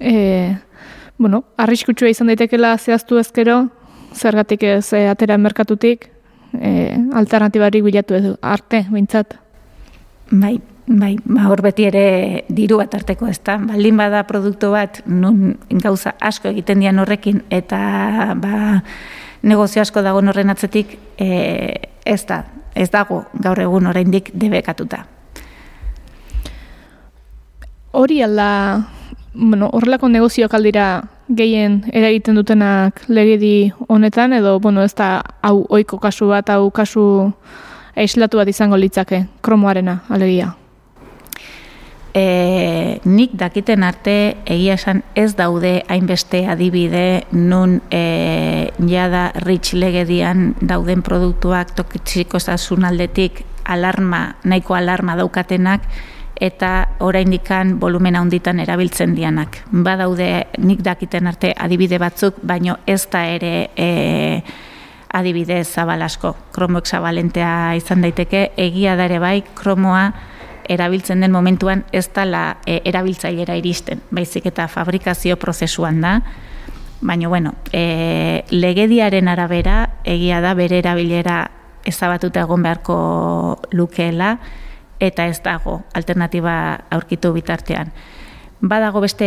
e, 0.00 0.56
bueno, 1.18 1.44
arriskutsua 1.56 2.10
izan 2.10 2.30
daitekela 2.30 2.74
zehaztu 2.78 3.18
ezkero, 3.20 3.68
zergatik 4.14 4.64
ez 4.66 4.92
e, 4.92 5.06
atera 5.10 5.36
merkatutik, 5.38 6.08
e, 6.54 6.94
alternatibarik 7.14 7.84
bilatu 7.84 8.16
ez 8.16 8.24
arte, 8.40 8.84
bintzat. 8.90 9.36
Bai, 10.30 10.56
bai, 10.86 11.14
ba, 11.24 11.48
hor 11.50 11.62
beti 11.64 11.88
ere 11.90 12.06
diru 12.48 12.80
bat 12.80 12.94
arteko 12.96 13.28
ez 13.30 13.38
da, 13.44 13.58
baldin 13.60 14.00
bada 14.00 14.24
produktu 14.28 14.72
bat, 14.74 15.02
nun 15.06 15.58
gauza 15.84 16.14
asko 16.20 16.50
egiten 16.54 16.80
dian 16.82 16.98
horrekin, 17.02 17.44
eta 17.50 18.34
ba, 18.40 18.80
negozio 19.44 19.82
asko 19.84 20.02
dago 20.02 20.24
horren 20.24 20.50
atzetik, 20.50 20.98
e, 21.18 21.88
ez 22.04 22.22
da, 22.26 22.44
ez 22.74 22.90
dago 22.90 23.24
gaur 23.40 23.60
egun 23.60 23.86
oraindik 23.86 24.30
debekatuta. 24.34 25.04
Hori 27.92 28.22
alda 28.22 28.82
bueno, 29.34 29.68
horrelako 29.72 30.08
negozioak 30.08 30.54
aldira 30.54 31.04
gehien 31.28 31.82
eragiten 31.92 32.36
dutenak 32.38 33.02
legedi 33.08 33.72
honetan, 33.88 34.32
edo, 34.32 34.58
bueno, 34.60 34.82
ez 34.82 34.94
da 34.94 35.22
hau 35.42 35.64
oiko 35.68 35.98
kasu 35.98 36.28
bat, 36.30 36.50
hau 36.50 36.70
kasu 36.70 37.32
aislatu 37.96 38.38
bat 38.38 38.48
izango 38.48 38.76
litzake, 38.76 39.24
kromoarena, 39.42 40.00
alegia. 40.08 40.52
E, 42.14 43.00
nik 43.02 43.32
dakiten 43.34 43.82
arte 43.82 44.36
egia 44.46 44.76
esan 44.78 45.00
ez 45.18 45.32
daude 45.34 45.80
hainbeste 45.90 46.44
adibide 46.46 47.24
nun 47.32 47.80
e, 47.90 48.70
jada 48.86 49.32
rich 49.42 49.74
legedian 49.74 50.52
dauden 50.60 51.02
produktuak 51.02 51.74
tokitsiko 51.74 52.38
aldetik 52.86 53.42
alarma, 53.64 54.36
nahiko 54.44 54.74
alarma 54.74 55.16
daukatenak, 55.16 55.82
eta 56.40 56.88
oraindikan 57.00 57.80
volumena 57.80 58.20
handitan 58.20 58.60
erabiltzen 58.60 59.14
dianak. 59.14 59.64
Badaude 59.72 60.46
nik 60.58 60.82
dakiten 60.82 61.26
arte 61.26 61.52
adibide 61.56 61.98
batzuk, 61.98 62.36
baino 62.42 62.76
ez 62.86 63.08
da 63.10 63.24
ere 63.26 63.70
e, 63.76 64.42
adibide 65.08 65.64
zabal 65.64 66.02
asko. 66.02 66.34
Kromoek 66.52 66.86
zabalentea 66.86 67.74
izan 67.74 68.02
daiteke, 68.02 68.52
egia 68.56 68.94
da 68.94 69.06
ere 69.06 69.18
bai, 69.18 69.42
kromoa 69.54 70.12
erabiltzen 70.68 71.20
den 71.20 71.32
momentuan 71.32 71.84
ez 71.92 72.08
dala 72.14 72.58
e, 72.66 72.80
erabiltzailera 72.84 73.56
iristen, 73.56 74.02
baizik 74.10 74.46
eta 74.50 74.68
fabrikazio 74.68 75.36
prozesuan 75.36 76.00
da, 76.00 76.18
baina 77.00 77.28
bueno, 77.28 77.54
e, 77.72 78.44
legediaren 78.50 79.28
arabera 79.28 79.90
egia 80.04 80.40
da 80.40 80.54
bere 80.54 80.78
erabilera 80.80 81.50
ezabatuta 81.84 82.44
egon 82.46 82.62
beharko 82.64 82.96
lukeela, 83.72 84.38
eta 85.00 85.26
ez 85.28 85.40
dago 85.44 85.82
alternatiba 85.92 86.56
aurkitu 86.90 87.32
bitartean. 87.34 87.92
Badago 88.60 89.00
beste 89.02 89.26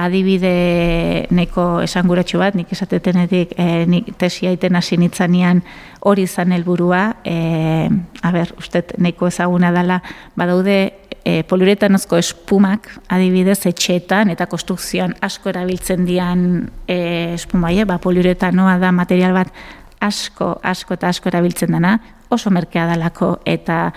adibide 0.00 1.26
neko 1.30 1.82
esanguratxo 1.84 2.40
bat, 2.40 2.56
nik 2.58 2.72
esatetenetik 2.72 3.52
e, 3.54 3.84
nik 3.86 4.08
tesia 4.18 4.50
iten 4.56 4.78
hasi 4.78 4.96
nitzanean 4.98 5.60
hori 6.08 6.24
izan 6.26 6.52
helburua, 6.56 7.20
e, 7.24 7.86
a 8.22 8.32
ber, 8.34 8.54
uste 8.58 8.82
neko 8.98 9.28
ezaguna 9.30 9.70
dela, 9.76 10.00
badaude 10.40 10.78
e, 11.24 11.42
poliuretanozko 11.46 12.18
espumak 12.18 12.88
adibidez 13.12 13.60
etxeetan 13.70 14.32
eta 14.32 14.48
konstrukzioan 14.50 15.14
asko 15.22 15.52
erabiltzen 15.52 16.06
dian 16.08 16.46
e, 16.88 17.36
espumaie, 17.36 17.84
ba, 17.86 18.00
poliuretanoa 18.02 18.78
da 18.82 18.90
material 18.90 19.36
bat 19.36 19.52
asko, 20.00 20.56
asko 20.64 20.96
eta 20.96 21.12
asko 21.12 21.30
erabiltzen 21.30 21.76
dena, 21.76 21.98
oso 22.30 22.50
merkea 22.50 22.88
dalako 22.88 23.36
eta 23.44 23.90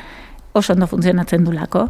oso 0.54 0.74
ondo 0.74 0.88
funtzionatzen 0.88 1.46
dulako. 1.46 1.88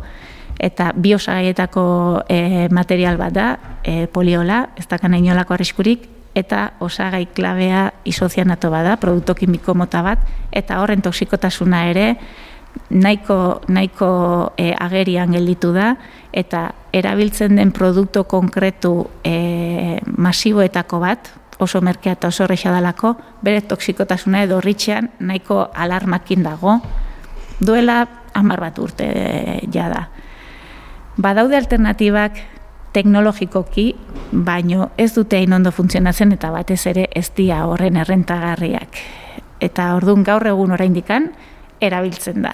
Eta 0.60 0.92
biosagaietako 0.96 1.84
e, 2.30 2.68
material 2.72 3.18
bat 3.18 3.34
da, 3.34 3.48
e, 3.84 4.08
poliola, 4.08 4.70
ez 4.78 4.88
da 4.88 5.00
kana 5.02 5.18
inolako 5.18 5.56
arriskurik, 5.58 6.08
eta 6.36 6.74
osagai 6.82 7.28
klabea 7.34 7.92
isozianato 8.10 8.72
bada, 8.74 8.98
produktu 8.98 9.36
kimiko 9.36 9.76
mota 9.78 10.02
bat, 10.06 10.24
eta 10.52 10.80
horren 10.82 11.02
toksikotasuna 11.02 11.86
ere 11.92 12.08
nahiko, 12.90 13.62
nahiko 13.68 14.54
e, 14.58 14.72
agerian 14.74 15.34
gelditu 15.34 15.74
da, 15.76 15.94
eta 16.34 16.72
erabiltzen 16.94 17.58
den 17.58 17.72
produktu 17.74 18.24
konkretu 18.30 18.96
e, 19.26 20.00
masiboetako 20.18 21.00
bat, 21.04 21.34
oso 21.64 21.82
merkea 21.82 22.18
eta 22.18 22.30
oso 22.34 22.44
horreixa 22.46 22.74
dalako, 22.74 23.14
bere 23.46 23.62
toksikotasuna 23.70 24.44
edo 24.48 24.60
ritxean 24.62 25.12
nahiko 25.20 25.68
alarmakin 25.74 26.44
dago. 26.44 26.80
Duela 27.62 28.02
hamar 28.34 28.60
bat 28.66 28.80
urte 28.82 29.08
jada. 29.72 30.08
Badaude 31.18 31.58
alternatibak 31.58 32.40
teknologikoki, 32.94 33.94
baino 34.32 34.90
ez 34.98 35.12
dute 35.14 35.38
hain 35.38 35.54
ondo 35.54 35.72
funtzionatzen 35.72 36.34
eta 36.34 36.50
batez 36.54 36.82
ere 36.90 37.08
ez 37.16 37.28
dia 37.38 37.64
horren 37.70 37.98
errentagarriak. 38.02 38.98
Eta 39.62 39.94
orduan 39.98 40.24
gaur 40.26 40.46
egun 40.50 40.74
oraindikan 40.74 41.30
erabiltzen 41.82 42.42
da. 42.46 42.54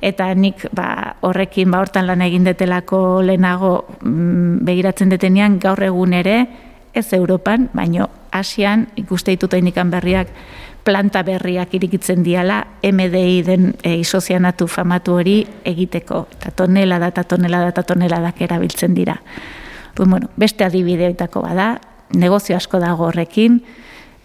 Eta 0.00 0.30
nik 0.34 0.64
ba, 0.72 1.16
horrekin 1.20 1.70
ba, 1.70 1.82
hortan 1.84 2.08
lan 2.08 2.24
egin 2.24 2.46
detelako 2.48 3.20
lehenago 3.24 3.74
mm, 4.00 4.64
begiratzen 4.64 5.12
detenean 5.12 5.58
gaur 5.60 5.82
egun 5.84 6.16
ere 6.16 6.38
ez 6.96 7.12
Europan, 7.12 7.68
baino 7.76 8.08
Asian 8.32 8.86
ikuste 8.96 9.34
ditut 9.36 9.54
indikan 9.54 9.90
berriak 9.92 10.32
planta 10.90 11.22
berriak 11.22 11.74
irikitzen 11.78 12.24
diala 12.26 12.64
MDI 12.82 13.42
den 13.46 13.74
e, 13.82 13.94
isozianatu 14.02 14.66
famatu 14.66 15.14
hori 15.20 15.36
egiteko. 15.64 16.24
Eta 16.34 16.50
tonela 16.62 16.98
da, 16.98 17.12
eta 17.14 17.24
tonela 17.30 17.62
da, 17.62 17.70
eta 17.70 17.84
tonela 17.86 18.18
da 18.22 18.32
erabiltzen 18.38 18.94
dira. 18.94 19.20
Pues, 19.94 20.08
bueno, 20.08 20.30
beste 20.36 20.64
adibideoetako 20.66 21.44
bada, 21.46 21.70
negozio 22.10 22.56
asko 22.56 22.80
dago 22.82 23.06
horrekin, 23.10 23.60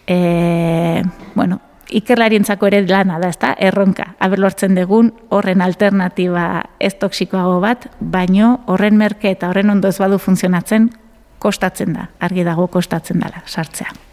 e, 0.06 1.02
bueno, 1.34 1.60
ikerlarientzako 1.86 2.66
ere 2.66 2.82
lana 2.88 3.20
da, 3.22 3.30
ezta? 3.30 3.52
Erronka. 3.58 4.14
Aber 4.18 4.42
lortzen 4.42 4.74
degun 4.74 5.12
horren 5.30 5.62
alternatiba 5.62 6.64
ez 6.80 6.96
toksikoago 6.98 7.60
bat, 7.62 7.86
baino 8.00 8.56
horren 8.66 8.98
merke 8.98 9.30
eta 9.30 9.52
horren 9.52 9.70
ondo 9.70 9.92
ez 9.92 9.98
badu 10.02 10.18
funtzionatzen 10.18 10.90
kostatzen 11.38 11.94
da, 11.94 12.10
argi 12.18 12.42
dago 12.46 12.66
kostatzen 12.72 13.22
dela 13.22 13.44
sartzea. 13.46 14.05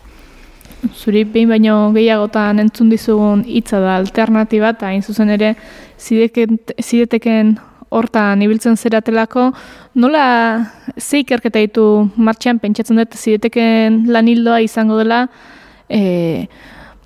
Zuri 0.92 1.24
behin 1.24 1.50
baino 1.50 1.92
gehiagotan 1.96 2.60
entzun 2.60 2.90
dizugun 2.92 3.44
hitza 3.48 3.80
da 3.80 3.96
alternatiba 4.02 4.74
eta 4.75 4.90
hain 4.92 5.04
zuzen 5.04 5.30
ere 5.32 5.54
zideteken 6.00 7.56
hortan 7.94 8.42
ibiltzen 8.42 8.75
zeratelako, 8.75 9.52
nola 9.96 10.25
ze 10.98 11.22
ikerketa 11.22 11.62
ditu 11.62 11.86
martxan 12.16 12.60
pentsatzen 12.60 13.00
dut 13.00 13.16
zideteken 13.16 14.04
lanildoa 14.12 14.60
izango 14.66 14.98
dela 14.98 15.28
e, 15.90 16.48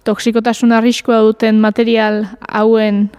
toksikotasun 0.07 0.71
arriskoa 0.71 1.19
duten 1.27 1.59
material 1.59 2.23
hauen 2.47 3.09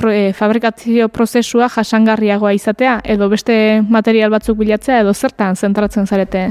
e, 0.00 0.32
fabrikazio 0.32 1.10
prozesua 1.12 1.68
jasangarriagoa 1.76 2.54
izatea, 2.56 3.00
edo 3.04 3.28
beste 3.28 3.82
material 3.88 4.32
batzuk 4.32 4.58
bilatzea, 4.62 5.02
edo 5.04 5.12
zertan 5.12 5.56
zentratzen 5.56 6.08
zarete? 6.08 6.48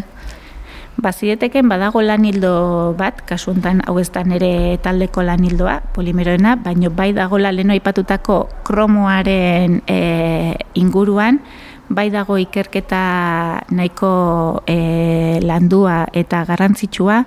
Bazieteken 0.97 1.69
badago 1.69 2.01
lanildo 2.01 2.95
bat, 2.97 3.19
kasu 3.29 3.51
honetan 3.51 3.83
hau 3.85 3.99
ez 4.01 4.07
da 4.09 4.23
nere 4.25 4.79
taldeko 4.81 5.21
lanildoa, 5.21 5.75
polimeroena, 5.93 6.55
baino 6.57 6.89
bai 6.89 7.11
dago 7.13 7.37
leno 7.37 7.75
aipatutako 7.75 8.39
kromoaren 8.65 9.83
e, 9.85 10.55
inguruan, 10.73 11.37
bai 11.89 12.09
dago 12.09 12.39
ikerketa 12.41 13.03
nahiko 13.69 14.63
e, 14.65 15.39
landua 15.45 16.07
eta 16.17 16.43
garrantzitsua, 16.49 17.21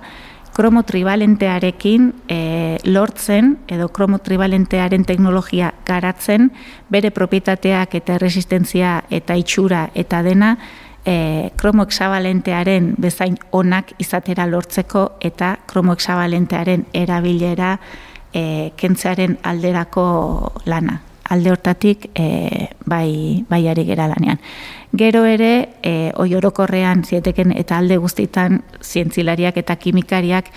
kromo 0.51 0.83
tribalentearekin 0.83 2.11
e, 2.27 2.77
lortzen 2.83 3.55
edo 3.71 3.87
kromo 3.87 4.19
tribalentearen 4.19 5.07
teknologia 5.07 5.71
garatzen 5.87 6.51
bere 6.91 7.11
propietateak 7.15 7.95
eta 8.01 8.19
resistentzia 8.19 8.97
eta 9.09 9.39
itxura 9.39 9.87
eta 9.95 10.19
dena 10.27 10.57
e, 11.05 11.51
kromoexabalentearen 11.57 12.95
bezain 13.01 13.37
onak 13.51 13.93
izatera 13.99 14.45
lortzeko 14.47 15.05
eta 15.21 15.55
kromoexabalentearen 15.67 16.87
erabilera 16.93 17.77
e, 18.33 18.71
kentzearen 18.77 19.37
alderako 19.43 20.05
lana. 20.65 21.01
Alde 21.31 21.51
hortatik 21.53 22.09
e, 22.15 22.67
bai, 22.85 23.45
bai 23.49 23.63
ari 23.71 23.85
gera 23.87 24.09
lanean. 24.11 24.41
Gero 24.97 25.23
ere, 25.25 25.77
e, 25.81 26.11
oi 26.19 26.35
orokorrean 26.35 27.05
zieteken 27.05 27.53
eta 27.55 27.77
alde 27.79 27.97
guztitan 27.97 28.61
zientzilariak 28.83 29.57
eta 29.57 29.75
kimikariak 29.75 30.51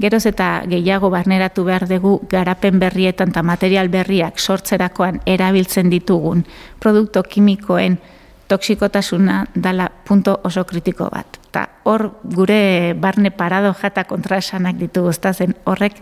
Geroz 0.00 0.24
eta 0.24 0.62
gehiago 0.64 1.10
barneratu 1.12 1.66
behar 1.66 1.84
dugu 1.88 2.14
garapen 2.30 2.78
berrietan 2.80 3.34
eta 3.34 3.42
material 3.44 3.90
berriak 3.92 4.38
sortzerakoan 4.40 5.18
erabiltzen 5.28 5.90
ditugun 5.92 6.46
produkto 6.80 7.22
kimikoen 7.22 7.98
toksikotasuna 8.50 9.44
dala 9.54 9.86
punto 10.04 10.40
oso 10.44 10.64
kritiko 10.66 11.06
bat. 11.12 11.38
Ta 11.54 11.66
hor 11.86 12.08
gure 12.34 12.94
barne 12.98 13.30
parado 13.30 13.72
jata 13.78 14.04
kontraesanak 14.04 14.78
ditugu, 14.80 15.12
ezta 15.14 15.32
zen 15.32 15.54
horrek 15.70 16.00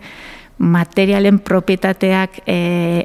materialen 0.57 1.39
propietateak 1.39 2.41
e, 2.45 2.57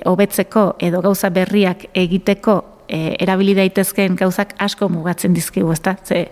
hobetzeko 0.08 0.64
edo 0.82 1.02
gauza 1.04 1.30
berriak 1.30 1.86
egiteko 1.94 2.56
e, 2.88 3.16
erabili 3.20 3.54
daitezkeen 3.54 4.16
gauzak 4.18 4.56
asko 4.58 4.88
mugatzen 4.88 5.36
dizkigu, 5.36 5.72
ezta? 5.72 5.96
Ze 6.04 6.26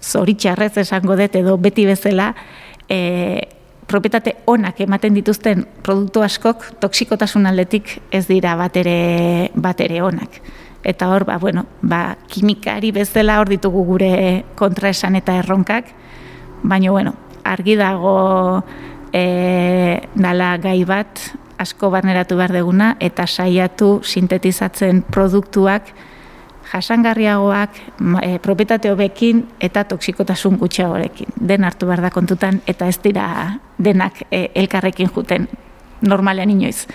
zoritxarrez 0.00 0.78
esango 0.80 1.16
dut 1.20 1.36
edo 1.36 1.56
beti 1.60 1.84
bezala 1.86 2.32
e, 2.88 3.40
propietate 3.90 4.36
onak 4.46 4.80
ematen 4.80 5.14
dituzten 5.14 5.66
produktu 5.82 6.22
askok 6.24 6.64
toksikotasun 6.80 7.46
aldetik 7.46 7.98
ez 8.10 8.24
dira 8.28 8.56
batere 8.56 9.50
batere 9.54 10.02
onak 10.02 10.40
eta 10.84 11.08
hor, 11.10 11.24
ba, 11.24 11.38
bueno, 11.38 11.66
ba, 11.82 12.16
kimikari 12.28 12.92
bezala 12.92 13.40
hor 13.40 13.48
ditugu 13.48 13.84
gure 13.84 14.44
kontraesan 14.56 15.16
eta 15.16 15.36
erronkak, 15.40 15.92
baina, 16.62 16.90
bueno, 16.90 17.14
argi 17.44 17.76
dago 17.76 18.62
e, 19.12 20.00
dala 20.14 20.56
gai 20.58 20.84
bat 20.84 21.20
asko 21.60 21.90
barneratu 21.92 22.38
behar 22.40 22.54
deguna 22.56 22.94
eta 23.00 23.26
saiatu 23.26 24.00
sintetizatzen 24.04 25.02
produktuak 25.12 25.92
jasangarriagoak, 26.70 27.80
e, 28.22 28.38
propietate 28.38 28.92
hobekin 28.92 29.42
eta 29.60 29.84
toksikotasun 29.90 30.56
gutxiagorekin. 30.60 31.34
Den 31.36 31.64
hartu 31.66 31.88
behar 31.88 32.04
da 32.04 32.12
kontutan 32.14 32.62
eta 32.70 32.86
ez 32.86 33.00
dira 33.02 33.58
denak 33.78 34.22
e, 34.30 34.48
elkarrekin 34.54 35.10
juten 35.10 35.48
normalean 36.00 36.50
inoiz. 36.50 36.86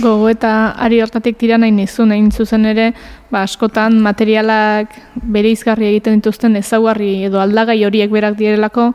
Gogo 0.00 0.28
eta 0.30 0.72
ari 0.78 1.00
hortatik 1.02 1.38
tira 1.38 1.58
nahi 1.58 1.72
nizu, 1.74 2.06
nahi 2.06 2.30
zuzen 2.30 2.66
ere, 2.66 2.92
ba, 3.30 3.42
askotan 3.42 3.98
materialak 4.02 4.94
bere 5.22 5.50
izgarri 5.50 5.88
egiten 5.90 6.20
dituzten 6.20 6.56
ezaugarri 6.56 7.26
edo 7.28 7.40
aldagai 7.40 7.78
horiek 7.84 8.10
berak 8.10 8.36
direlako, 8.38 8.92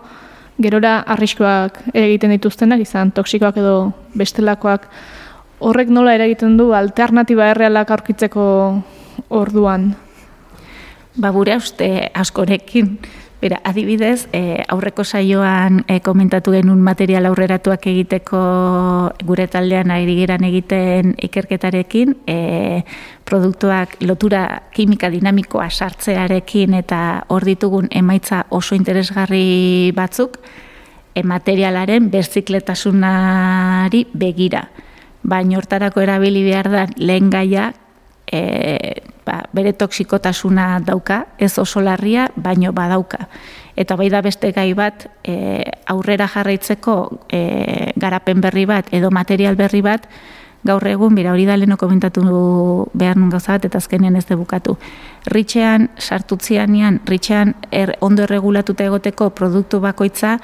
gerora 0.62 1.00
arriskoak 1.16 1.82
egiten 1.94 2.32
dituztenak, 2.36 2.82
izan 2.86 3.12
toksikoak 3.12 3.58
edo 3.58 3.76
bestelakoak, 4.18 4.88
horrek 5.62 5.90
nola 5.94 6.16
ere 6.16 6.30
egiten 6.30 6.58
du 6.58 6.72
alternatiba 6.74 7.50
errealak 7.52 7.92
aurkitzeko 7.92 8.46
orduan? 9.30 9.92
Ba, 11.20 11.34
gure 11.36 11.58
uste 11.60 12.10
askorekin, 12.16 12.96
Bera, 13.42 13.58
adibidez, 13.66 14.28
e, 14.38 14.62
aurreko 14.70 15.02
saioan 15.02 15.80
e, 15.90 15.96
komentatu 16.06 16.52
genuen 16.54 16.84
material 16.86 17.26
aurreratuak 17.26 17.88
egiteko 17.90 18.42
gure 19.26 19.48
taldean 19.50 19.90
ari 19.90 20.14
geran 20.20 20.46
egiten 20.46 21.16
ikerketarekin, 21.18 22.14
e, 22.30 22.84
produktuak 23.26 23.98
lotura 24.06 24.62
kimika 24.76 25.10
dinamikoa 25.10 25.72
sartzearekin 25.72 26.78
eta 26.78 27.02
hor 27.34 27.48
ditugun 27.50 27.90
emaitza 27.90 28.44
oso 28.54 28.78
interesgarri 28.78 29.90
batzuk, 29.98 30.38
e, 31.16 31.24
materialaren 31.26 32.12
berzikletasunari 32.14 34.06
begira. 34.14 34.68
Baina 35.24 35.58
hortarako 35.58 36.06
erabili 36.06 36.46
behar 36.46 36.70
da 36.70 36.86
lehen 36.98 37.34
gaia 37.34 37.72
e, 38.32 39.02
ba, 39.32 39.46
bere 39.56 39.74
toksikotasuna 39.74 40.82
dauka, 40.86 41.26
ez 41.40 41.58
oso 41.60 41.82
larria, 41.82 42.28
baino 42.36 42.74
badauka. 42.76 43.28
Eta 43.80 43.96
bai 43.96 44.10
da 44.12 44.22
beste 44.22 44.52
gai 44.52 44.74
bat, 44.76 45.08
e, 45.24 45.64
aurrera 45.88 46.28
jarraitzeko 46.28 46.96
e, 47.32 47.42
garapen 47.96 48.42
berri 48.44 48.66
bat 48.68 48.92
edo 48.92 49.12
material 49.12 49.56
berri 49.56 49.82
bat, 49.86 50.08
gaur 50.68 50.86
egun, 50.86 51.16
bera 51.18 51.32
hori 51.34 51.48
da 51.48 51.56
leheno 51.58 51.78
komentatu 51.80 52.22
behar 52.94 53.18
nun 53.18 53.32
gauza 53.32 53.56
bat, 53.56 53.66
eta 53.66 53.80
azkenean 53.82 54.20
ez 54.20 54.28
debukatu. 54.30 54.76
Ritxean, 55.32 55.90
sartutzianian, 55.98 57.00
ritxean 57.08 57.56
er, 57.72 57.96
ondo 58.02 58.28
erregulatuta 58.28 58.86
egoteko 58.86 59.32
produktu 59.38 59.80
bakoitza, 59.82 60.38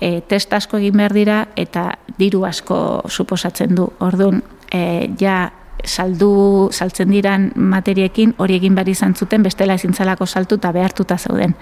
e, 0.00 0.20
test 0.28 0.52
asko 0.52 0.82
egin 0.82 0.98
behar 0.98 1.14
dira, 1.16 1.40
eta 1.56 1.92
diru 2.18 2.44
asko 2.44 2.76
suposatzen 3.08 3.74
du. 3.78 3.88
Orduan, 4.04 4.42
e, 4.68 5.08
ja, 5.20 5.46
saldu 5.86 6.68
saltzen 6.72 7.10
diran 7.10 7.50
materiekin 7.54 8.34
hori 8.38 8.56
egin 8.58 8.74
behar 8.74 8.88
izan 8.88 9.14
zuten 9.14 9.42
bestela 9.42 9.74
ezintzalako 9.74 10.26
saltu 10.26 10.58
eta 10.60 10.72
behartuta 10.72 11.18
zauden. 11.18 11.54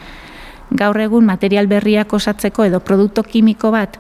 Gaur 0.71 1.01
egun 1.01 1.27
material 1.27 1.67
berriak 1.69 2.13
osatzeko 2.13 2.65
edo 2.65 2.81
produkto 2.81 3.23
kimiko 3.23 3.71
bat 3.71 3.99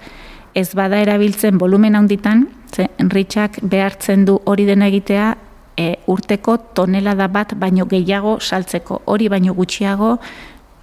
ez 0.54 0.74
bada 0.74 0.98
erabiltzen 1.00 1.58
volumen 1.58 1.96
handitan, 1.96 2.48
ze 2.74 2.88
enritxak 2.98 3.58
behartzen 3.62 4.24
du 4.24 4.38
hori 4.44 4.64
dena 4.68 4.88
egitea 4.88 5.35
e, 5.76 5.96
urteko 6.06 6.56
tonelada 6.76 7.28
bat 7.28 7.54
baino 7.58 7.87
gehiago 7.88 8.38
saltzeko. 8.40 9.02
Hori 9.04 9.28
baino 9.28 9.54
gutxiago 9.54 10.18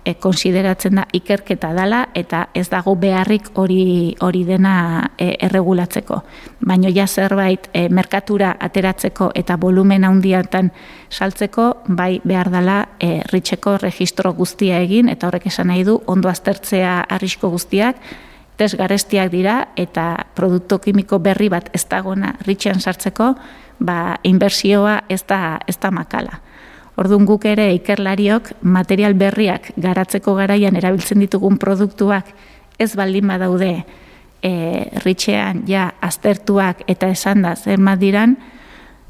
e, 0.06 0.14
konsideratzen 0.16 0.96
da 0.96 1.06
ikerketa 1.14 1.72
dala 1.74 2.06
eta 2.16 2.48
ez 2.56 2.68
dago 2.70 2.96
beharrik 2.96 3.52
hori 3.56 4.16
hori 4.20 4.44
dena 4.46 5.10
e, 5.18 5.34
erregulatzeko. 5.48 6.22
Baino 6.68 6.90
ja 6.96 7.08
zerbait 7.08 7.70
e, 7.74 7.88
merkatura 7.90 8.56
ateratzeko 8.60 9.32
eta 9.36 9.58
volumen 9.58 10.04
handiatan 10.04 10.72
saltzeko 11.10 11.70
bai 11.88 12.22
behar 12.24 12.52
dela 12.52 12.80
e, 13.00 13.22
ritxeko 13.32 13.78
registro 13.78 14.34
guztia 14.34 14.80
egin 14.80 15.10
eta 15.10 15.28
horrek 15.28 15.48
esan 15.48 15.68
nahi 15.68 15.84
du 15.84 16.00
ondo 16.08 16.30
aztertzea 16.30 17.00
arrisko 17.10 17.50
guztiak 17.50 17.96
test 18.58 18.76
garestiak 18.76 19.32
dira 19.32 19.70
eta 19.80 20.12
produktu 20.36 20.80
kimiko 20.84 21.20
berri 21.20 21.50
bat 21.50 21.70
ez 21.74 21.86
dagona 21.90 22.36
ritxean 22.46 22.80
sartzeko 22.80 23.34
ba, 23.80 24.20
inbersioa 24.24 25.04
ez 25.10 25.24
da, 25.28 25.60
ez 25.68 25.78
da 25.80 25.92
makala. 25.92 26.42
Orduan 27.00 27.26
guk 27.26 27.46
ere 27.48 27.70
ikerlariok 27.78 28.52
material 28.62 29.16
berriak 29.16 29.72
garatzeko 29.80 30.36
garaian 30.36 30.76
erabiltzen 30.76 31.22
ditugun 31.24 31.58
produktuak 31.62 32.34
ez 32.80 32.92
baldin 32.96 33.28
badaude 33.28 33.72
e, 34.44 34.52
ritxean 35.06 35.64
ja 35.68 35.90
aztertuak 36.02 36.84
eta 36.88 37.08
esan 37.08 37.44
da 37.44 37.56
zer 37.56 37.80
diran 38.00 38.36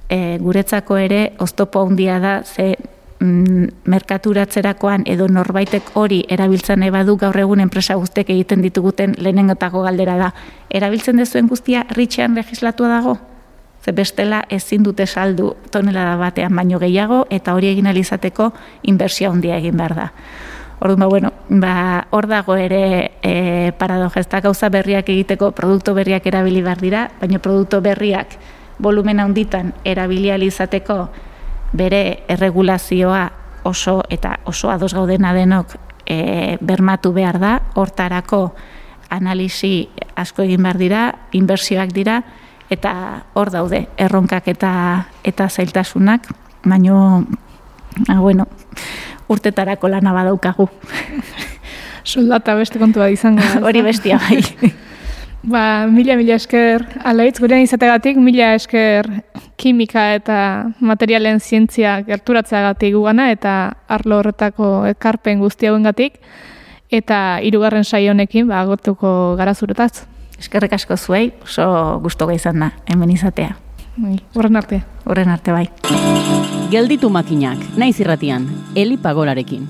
e, 0.09 0.37
guretzako 0.37 0.97
ere 0.97 1.33
oztopo 1.39 1.85
handia 1.85 2.19
da 2.19 2.43
ze 2.43 2.75
mm, 3.19 3.67
merkaturatzerakoan 3.85 5.03
edo 5.05 5.27
norbaitek 5.27 5.91
hori 5.93 6.23
erabiltzen 6.29 6.79
nahi 6.79 6.89
badu 6.89 7.17
gaur 7.17 7.37
egun 7.37 7.59
enpresa 7.59 7.95
guztek 7.95 8.29
egiten 8.29 8.61
dituguten 8.61 9.15
lehenengotako 9.17 9.81
galdera 9.81 10.17
da. 10.17 10.33
Erabiltzen 10.69 11.17
dezuen 11.17 11.47
guztia 11.47 11.85
ritxean 11.89 12.35
legislatua 12.35 12.89
dago? 12.89 13.17
Ze 13.85 13.91
bestela 13.91 14.43
ezin 14.49 14.83
dute 14.83 15.07
saldu 15.07 15.53
tonelada 15.71 16.17
batean 16.19 16.55
baino 16.55 16.79
gehiago 16.79 17.25
eta 17.29 17.53
hori 17.55 17.69
egin 17.71 17.87
alizateko 17.87 18.51
inbersia 18.83 19.29
handia 19.29 19.57
egin 19.57 19.77
behar 19.77 19.95
da. 19.95 20.11
Orduan, 20.79 20.99
ba, 20.99 21.07
bueno, 21.07 21.31
ba, 21.49 22.07
hor 22.11 22.27
dago 22.27 22.55
ere 22.55 23.11
e, 23.21 23.71
paradoja, 23.77 24.21
ez 24.21 24.29
da 24.31 24.39
gauza 24.39 24.69
berriak 24.69 25.09
egiteko 25.09 25.51
produktu 25.51 25.93
berriak 25.93 26.25
erabili 26.27 26.61
behar 26.63 26.79
dira, 26.79 27.09
baina 27.19 27.39
produktu 27.39 27.81
berriak 27.83 28.37
volumen 28.79 29.19
handitan 29.19 29.73
erabili 29.83 30.31
alizateko 30.31 31.09
bere 31.73 32.23
erregulazioa 32.31 33.29
oso 33.63 34.01
eta 34.09 34.39
oso 34.45 34.71
ados 34.71 34.93
gaudena 34.95 35.33
denok 35.35 35.75
e, 36.05 36.57
bermatu 36.61 37.11
behar 37.13 37.39
da, 37.39 37.53
hortarako 37.75 38.53
analisi 39.09 39.89
asko 40.15 40.43
egin 40.47 40.63
behar 40.63 40.79
dira, 40.79 41.03
inbersioak 41.35 41.91
dira, 41.91 42.21
eta 42.69 43.25
hor 43.33 43.51
daude 43.51 43.87
erronkak 43.97 44.47
eta 44.47 44.71
eta 45.23 45.49
zailtasunak, 45.49 46.27
baino 46.63 47.25
ah, 48.07 48.19
bueno, 48.19 48.47
urtetarako 49.27 49.89
lana 49.89 50.13
badaukagu. 50.13 50.69
Soldata 52.03 52.55
beste 52.55 52.79
kontua 52.79 53.09
izango. 53.09 53.43
Hori 53.67 53.81
bestia 53.81 54.19
bai. 54.21 54.43
Ba, 55.39 55.87
mila 55.87 56.17
mila 56.19 56.35
esker, 56.35 56.83
alaitz, 57.07 57.37
gurean 57.39 57.63
izategatik, 57.63 58.17
mila 58.19 58.49
esker 58.57 59.07
kimika 59.59 60.09
eta 60.17 60.39
materialen 60.83 61.39
zientzia 61.39 62.01
gerturatzeagatik 62.07 62.91
gugana 62.95 63.29
eta 63.31 63.53
arlo 63.87 64.19
horretako 64.19 64.87
ekarpen 64.91 65.39
guzti 65.39 65.67
hauengatik 65.71 66.19
eta 66.91 67.39
hirugarren 67.43 67.85
saio 67.87 68.11
honekin 68.11 68.47
ba 68.51 68.59
agortuko 68.59 69.35
gara 69.39 69.53
zuretaz. 69.53 70.07
Eskerrik 70.39 70.73
asko 70.73 70.97
zuei, 70.97 71.33
oso 71.43 71.65
gustoa 72.03 72.33
izan 72.33 72.63
da 72.63 72.71
hemen 72.87 73.11
izatea. 73.11 73.57
Bai, 73.99 74.15
horren 74.35 74.55
arte. 74.55 74.81
Horren 75.05 75.29
arte 75.29 75.51
bai. 75.51 75.65
Gelditu 76.71 77.09
makinak, 77.11 77.59
naiz 77.77 77.99
irratian, 77.99 78.47
Eli 78.75 78.97
Pagolarekin. 78.97 79.67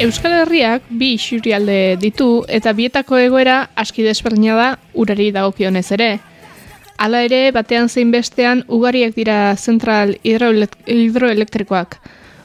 Euskal 0.00 0.32
Herriak 0.32 0.86
bi 0.96 1.10
isurialde 1.18 1.96
ditu 2.00 2.42
eta 2.48 2.72
bietako 2.72 3.18
egoera 3.20 3.58
aski 3.76 4.02
desberdina 4.02 4.54
da 4.56 4.68
urari 4.96 5.28
dagokionez 5.32 5.90
ere. 5.92 6.08
Hala 7.00 7.22
ere, 7.24 7.48
batean 7.56 7.88
zein 7.88 8.10
bestean 8.12 8.58
ugariak 8.68 9.14
dira 9.16 9.56
zentral 9.56 10.18
hidroelektrikoak. 10.20 11.94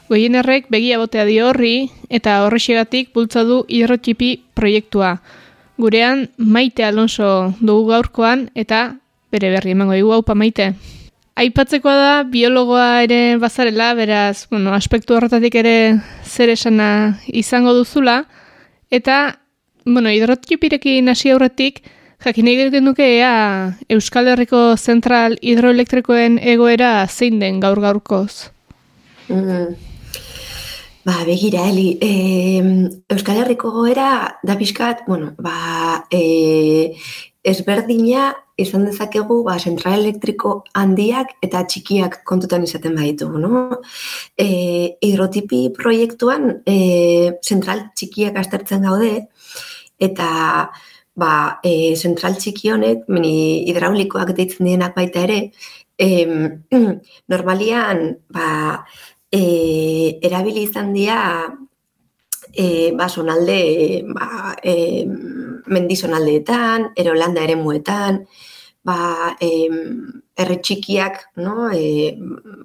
Goienerrek 0.08 0.70
begia 0.72 0.96
botea 0.96 1.26
dio 1.28 1.50
horri 1.50 1.90
eta 2.08 2.38
horrexegatik 2.46 3.10
bultza 3.12 3.42
du 3.44 3.58
hidrotipi 3.68 4.30
proiektua. 4.56 5.18
Gurean 5.76 6.30
maite 6.38 6.86
Alonso 6.86 7.52
dugu 7.60 7.90
gaurkoan 7.90 8.46
eta 8.54 8.94
bere 9.30 9.50
berri 9.52 9.74
emango 9.74 9.98
dugu 9.98 10.14
haupa 10.16 10.34
maite. 10.34 10.70
Aipatzekoa 11.36 11.96
da 12.00 12.14
biologoa 12.24 13.02
ere 13.04 13.36
bazarela, 13.36 13.90
beraz, 13.92 14.46
bueno, 14.48 14.72
aspektu 14.72 15.18
horretatik 15.18 15.58
ere 15.60 15.76
zer 16.24 16.48
esana 16.48 17.18
izango 17.28 17.74
duzula. 17.76 18.22
Eta, 18.88 19.36
bueno, 19.84 20.08
hidrotipirekin 20.08 21.12
hasi 21.12 21.34
aurretik, 21.34 21.82
Jakin 22.24 22.48
egiten 22.48 22.88
duke 22.88 23.06
ea 23.18 23.76
Euskal 23.92 24.30
Herriko 24.32 24.60
zentral 24.76 25.36
hidroelektrikoen 25.42 26.38
egoera 26.40 27.06
zein 27.06 27.38
den 27.42 27.60
gaur 27.60 27.80
gaurkoz? 27.84 28.48
Mm. 29.28 29.76
Ba, 31.06 31.20
begira, 31.22 31.68
Eli, 31.70 31.98
e, 32.02 32.62
Euskal 33.14 33.38
Herriko 33.44 33.70
goera 33.70 34.40
da 34.42 34.56
pixkat, 34.58 35.04
bueno, 35.06 35.34
ba, 35.38 36.06
e, 36.10 36.96
ezberdina 37.46 38.32
izan 38.58 38.88
dezakegu 38.88 39.36
ba, 39.46 39.54
zentral 39.60 40.00
elektriko 40.00 40.56
handiak 40.74 41.36
eta 41.46 41.62
txikiak 41.68 42.22
kontutan 42.26 42.66
izaten 42.66 42.96
baditugu, 42.98 43.38
no? 43.38 43.62
E, 44.34 44.48
hidrotipi 45.04 45.68
proiektuan 45.76 46.56
e, 46.66 46.76
zentral 47.38 47.86
txikiak 47.94 48.40
astertzen 48.42 48.88
gaude, 48.88 49.28
eta 50.02 50.28
ba, 51.16 51.58
e, 51.64 51.96
zentral 51.96 52.36
txiki 52.36 52.70
honek, 52.74 53.06
mini 53.08 53.64
hidraulikoak 53.70 54.34
deitzen 54.36 54.68
dienak 54.68 54.96
baita 54.96 55.24
ere, 55.24 55.38
e, 55.98 56.08
normalian, 57.32 58.02
ba, 58.32 58.48
e, 59.32 59.42
erabili 60.28 60.66
izan 60.68 60.92
dira, 60.96 61.20
e, 62.52 62.92
ba, 62.96 63.08
sonalde, 63.08 63.60
ba, 64.12 64.56
e, 64.62 65.04
mendizonaldeetan, 65.66 66.92
erolanda 66.96 67.42
ere 67.44 67.56
muetan, 67.56 68.22
ba, 68.86 68.98
e, 69.40 69.50
erre 70.36 70.60
txikiak, 70.60 71.22
no, 71.40 71.70
e, 71.72 72.12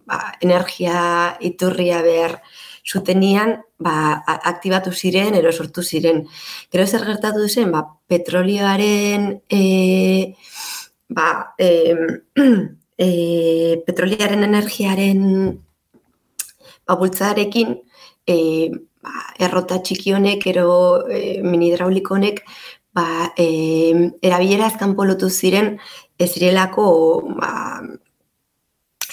ba, 0.05 0.19
energia 0.43 1.37
iturria 1.39 2.03
behar, 2.05 2.37
zutenian 2.85 3.61
ba, 3.79 4.23
aktibatu 4.25 4.91
ziren, 4.91 5.35
ero 5.35 5.51
sortu 5.51 5.83
ziren. 5.83 6.25
Gero 6.71 6.85
zer 6.87 7.05
gertatu 7.05 7.47
zen, 7.47 7.71
ba, 7.71 7.85
petrolioaren 8.07 9.41
e, 9.49 10.35
ba, 11.09 11.55
e, 11.57 11.69
e, 12.97 13.09
petroliaren 13.85 14.43
energiaren 14.47 15.23
ba, 16.85 16.97
bultzarekin 16.97 17.75
e, 18.27 18.37
ba, 19.01 19.25
errota 19.39 19.81
txiki 19.81 20.13
honek, 20.17 20.45
ero 20.53 20.69
e, 21.09 21.41
mini 21.45 21.71
hidrauliko 21.71 22.17
honek, 22.17 22.43
ba, 22.93 23.31
e, 23.37 24.11
erabilera 24.21 24.69
azkan 24.71 24.95
polotu 24.97 25.29
ziren, 25.29 25.75
ez 26.19 26.29
zirelako 26.33 26.85
ba, 27.39 27.51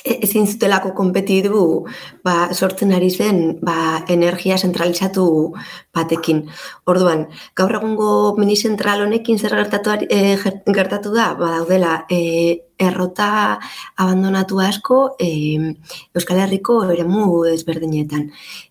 ezin 0.04 0.46
zutelako 0.46 0.92
konpetitu 0.94 1.86
ba, 2.24 2.48
sortzen 2.52 2.92
ari 2.94 3.10
zen 3.10 3.58
ba, 3.62 4.04
energia 4.08 4.58
zentralizatu 4.58 5.54
batekin. 5.94 6.44
Orduan, 6.86 7.26
gaur 7.56 7.74
egungo 7.80 8.10
mini 8.38 8.56
zentral 8.56 9.02
honekin 9.06 9.38
zer 9.38 9.56
gertatu, 9.58 9.96
e, 10.08 10.36
gertatu 10.74 11.14
da, 11.14 11.34
ba, 11.38 11.58
daudela, 11.58 12.04
e, 12.10 12.64
errota 12.78 13.58
abandonatu 13.96 14.60
asko 14.62 14.98
e, 15.18 15.74
Euskal 16.14 16.38
Herriko 16.44 16.80
eremu 16.92 17.44
ezberdinetan. 17.50 18.28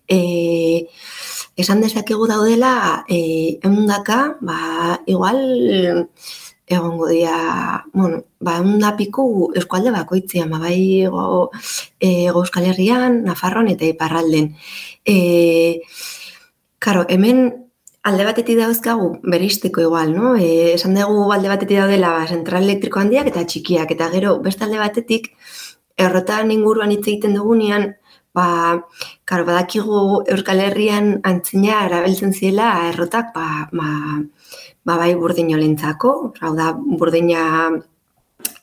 E, 0.08 0.88
esan 1.56 1.82
dezakegu 1.84 2.28
daudela, 2.30 3.04
e, 3.08 3.58
emundaka, 3.62 4.38
ba, 4.40 5.00
igual, 5.06 6.08
egongo 6.68 7.08
dira, 7.08 7.84
bueno, 7.92 8.24
ba, 8.40 8.60
piku 8.96 9.52
eskualde 9.56 9.90
bakoitzia, 9.90 10.46
ma 10.46 10.58
bai 10.58 11.02
ego, 11.02 11.50
e, 11.98 12.26
Euskal 12.28 12.66
Herrian, 12.66 13.24
Nafarroan 13.24 13.68
eta 13.68 13.86
Iparralden. 13.86 14.54
E, 15.04 15.82
karo, 16.78 17.06
hemen 17.08 17.68
alde 18.02 18.24
batetik 18.24 18.58
dauzkagu 18.58 19.08
beristiko 19.22 19.80
igual, 19.80 20.14
no? 20.14 20.36
E, 20.36 20.74
esan 20.74 20.94
dugu 20.94 21.32
alde 21.32 21.48
batetik 21.48 21.78
daudela 21.80 22.12
ba, 22.16 22.26
zentral 22.26 22.64
elektriko 22.64 23.00
handiak 23.00 23.32
eta 23.32 23.44
txikiak, 23.44 23.90
eta 23.96 24.10
gero 24.14 24.38
beste 24.44 24.64
alde 24.64 24.78
batetik 24.78 25.32
errotan 25.98 26.52
inguruan 26.54 26.92
hitz 26.94 27.06
egiten 27.06 27.34
dugunean, 27.34 27.94
ba, 28.36 28.48
karo, 29.24 29.44
badakigu 29.48 30.22
Euskal 30.34 30.62
Herrian 30.62 31.18
antzina 31.24 31.82
erabiltzen 31.88 32.32
ziela 32.32 32.70
errotak, 32.92 33.32
ba, 33.34 33.68
ba, 33.72 33.90
ba, 34.88 34.96
bai 34.96 35.12
burdinolentzako, 35.20 36.14
hau 36.40 36.54
da, 36.56 36.72
burdina 36.72 37.44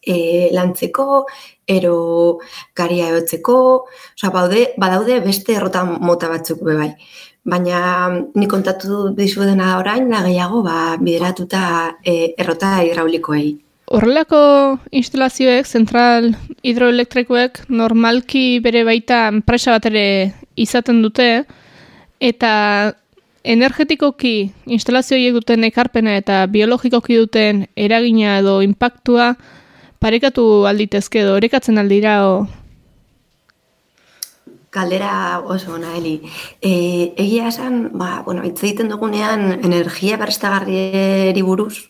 e, 0.06 0.50
lantzeko, 0.54 1.26
ero 1.68 2.40
garia 2.78 3.12
eotzeko, 3.14 3.58
oza, 4.16 4.32
baude, 4.34 4.72
badaude 4.82 5.20
beste 5.26 5.56
errota 5.58 5.84
mota 5.86 6.30
batzuk 6.32 6.64
be 6.66 6.78
bai. 6.78 6.92
Baina 7.46 7.80
ni 8.34 8.48
kontatu 8.50 9.12
dizu 9.18 9.46
dena 9.46 9.76
orain, 9.78 10.10
da 10.10 10.24
gehiago 10.26 10.64
ba, 10.66 10.96
bideratuta 11.02 11.62
e, 12.02 12.34
errota 12.42 12.80
hidraulikoei. 12.82 13.52
Horrelako 13.94 14.40
instalazioek, 14.98 15.68
zentral 15.70 16.32
hidroelektrikoek, 16.66 17.68
normalki 17.70 18.58
bere 18.66 18.82
baita 18.88 19.28
enpresa 19.30 19.76
bat 19.76 19.86
ere 19.92 20.08
izaten 20.58 21.04
dute, 21.06 21.46
eta 22.18 22.96
energetikoki 23.46 24.52
instalazioiek 24.66 25.36
duten 25.38 25.64
ekarpena 25.68 26.16
eta 26.18 26.44
biologikoki 26.52 27.18
duten 27.22 27.66
eragina 27.78 28.40
edo 28.42 28.60
impactua 28.66 29.36
parekatu 30.02 30.66
alditezke 30.70 31.22
edo 31.22 31.36
orekatzen 31.40 31.78
aldira 31.82 32.20
o... 32.28 32.36
Galdera 34.76 35.40
oso 35.40 35.78
ona, 35.78 35.94
Eli. 35.96 36.18
E, 36.60 37.14
egia 37.16 37.48
esan, 37.48 37.94
ba, 37.96 38.24
bueno, 38.26 38.44
hitz 38.44 38.60
egiten 38.60 38.90
dugunean 38.92 39.62
energia 39.64 40.18
berriztagarrieri 40.20 41.44
buruz, 41.48 41.86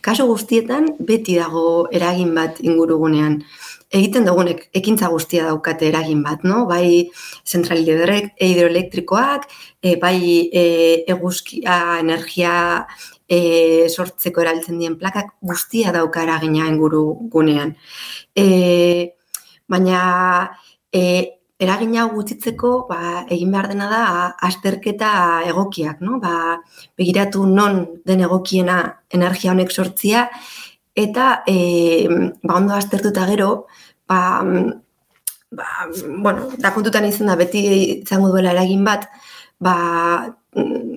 kaso 0.00 0.24
guztietan 0.30 0.94
beti 1.04 1.36
dago 1.36 1.90
eragin 1.92 2.32
bat 2.38 2.62
ingurugunean. 2.64 3.42
Egiten 3.90 4.22
dugunek 4.26 4.68
ekintza 4.78 5.08
guztia 5.10 5.48
daukate 5.48 5.88
eragin 5.88 6.20
bat, 6.22 6.44
no? 6.46 6.62
Bai 6.70 7.10
zentral 7.42 7.80
hidroelektrikoak, 7.82 9.48
e, 9.82 9.96
bai 9.98 10.18
e, 10.54 10.62
eguzkia 11.10 11.78
energia 11.98 12.52
e, 13.26 13.88
sortzeko 13.88 14.44
eraltzen 14.44 14.78
dien 14.78 14.94
plakak 15.00 15.34
guztia 15.42 15.90
dauka 15.96 16.22
eragina 16.22 16.68
inguru 16.70 17.02
gunean. 17.34 17.74
E, 18.38 18.46
baina 19.66 20.00
e, 20.94 21.02
eragina 21.60 22.06
gutxitzeko 22.14 22.72
ba, 22.88 23.26
egin 23.28 23.50
behar 23.52 23.68
dena 23.74 23.90
da 23.90 24.04
azterketa 24.48 25.10
egokiak, 25.50 26.00
no? 26.00 26.18
Ba, 26.22 26.60
begiratu 26.98 27.44
non 27.46 27.82
den 28.06 28.22
egokiena 28.24 28.80
energia 29.12 29.52
honek 29.52 29.74
sortzia 29.74 30.28
eta 30.94 31.42
e, 31.46 32.08
ba, 32.42 32.56
ondo 32.56 32.74
aztertuta 32.74 33.26
gero 33.26 33.66
ba, 34.08 34.42
ba, 35.50 35.66
bueno, 36.18 36.48
da 36.58 36.72
kontutan 36.74 37.06
izan 37.06 37.30
da 37.30 37.36
beti 37.36 37.62
izango 38.02 38.30
duela 38.32 38.52
eragin 38.52 38.84
bat 38.84 39.06
ba, 39.60 39.74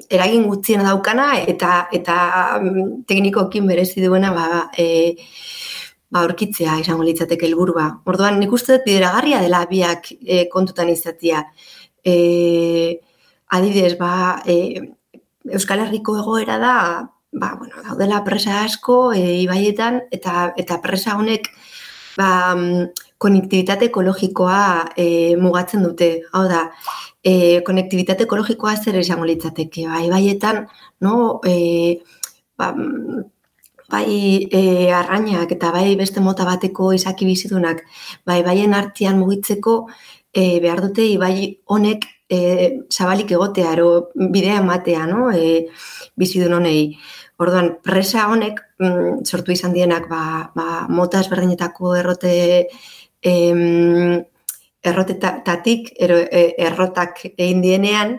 eragin 0.10 0.48
gutxiena 0.50 0.84
daukana 0.88 1.28
eta 1.42 1.88
eta 1.94 2.16
mm, 2.60 3.04
teknikokin 3.08 3.68
berezi 3.68 4.02
duena 4.02 4.34
ba, 4.34 4.48
e, 4.78 5.16
ba 6.10 6.24
aurkitzea 6.26 6.80
izango 6.82 7.06
litzateke 7.06 7.48
helburua. 7.48 7.88
Orduan 8.06 8.40
nik 8.40 8.52
uste 8.54 8.78
dut 8.78 8.86
bideragarria 8.88 9.42
dela 9.42 9.64
biak 9.70 10.12
e, 10.22 10.46
kontutan 10.50 10.90
izatia. 10.90 11.44
E, 12.06 13.00
adibidez, 13.54 13.96
ba, 14.00 14.42
e, 14.46 14.82
Euskal 15.54 15.84
Herriko 15.84 16.16
egoera 16.22 16.58
da, 16.62 16.76
ba, 17.34 17.56
bueno, 17.60 17.82
daudela 17.84 18.24
presa 18.24 18.64
asko 18.64 19.14
e, 19.14 19.22
ibaietan 19.44 20.04
eta 20.12 20.54
eta 20.58 20.80
presa 20.82 21.18
honek 21.18 21.50
ba, 22.18 22.56
mm, 22.56 22.86
konektibitate 23.18 23.90
ekologikoa 23.90 24.94
e, 24.98 25.36
mugatzen 25.40 25.84
dute. 25.86 26.10
Hau 26.34 26.44
da, 26.50 26.66
e, 27.24 27.62
konektibitate 27.66 28.28
ekologikoa 28.28 28.76
zer 28.78 29.00
izango 29.00 29.28
litzateke, 29.30 29.88
bai, 29.88 30.08
baietan, 30.12 30.66
no, 31.02 31.40
e, 31.48 32.02
ba, 32.60 32.74
bai 33.94 34.48
e, 34.52 34.92
arrainak 34.92 35.52
eta 35.56 35.72
bai 35.76 35.94
beste 36.00 36.22
mota 36.24 36.46
bateko 36.48 36.94
izaki 36.98 37.26
bizidunak, 37.30 37.84
bai 38.26 38.42
baien 38.44 38.74
artean 38.74 39.20
mugitzeko 39.22 39.78
e, 40.34 40.60
behar 40.64 40.82
dute 40.88 41.08
bai 41.22 41.36
honek 41.66 42.08
e, 42.30 42.40
zabalik 42.92 43.32
egotea, 43.32 43.74
ero 43.78 44.10
bidea 44.16 44.60
ematea, 44.64 45.06
no, 45.08 45.30
e, 45.32 45.68
bizidun 46.18 46.58
honei. 46.60 46.98
Orduan, 47.42 47.78
presa 47.82 48.28
honek 48.30 48.60
mm, 48.80 49.24
sortu 49.26 49.54
izan 49.56 49.74
dienak, 49.74 50.06
ba, 50.10 50.52
ba, 50.56 50.86
mota 50.90 51.22
ezberdinetako 51.24 51.96
errote 51.98 52.34
em, 53.24 54.22
errotetatik, 54.84 55.94
ero, 55.98 56.20
e, 56.22 56.44
errotak 56.68 57.24
egin 57.32 57.64
dienean, 57.64 58.18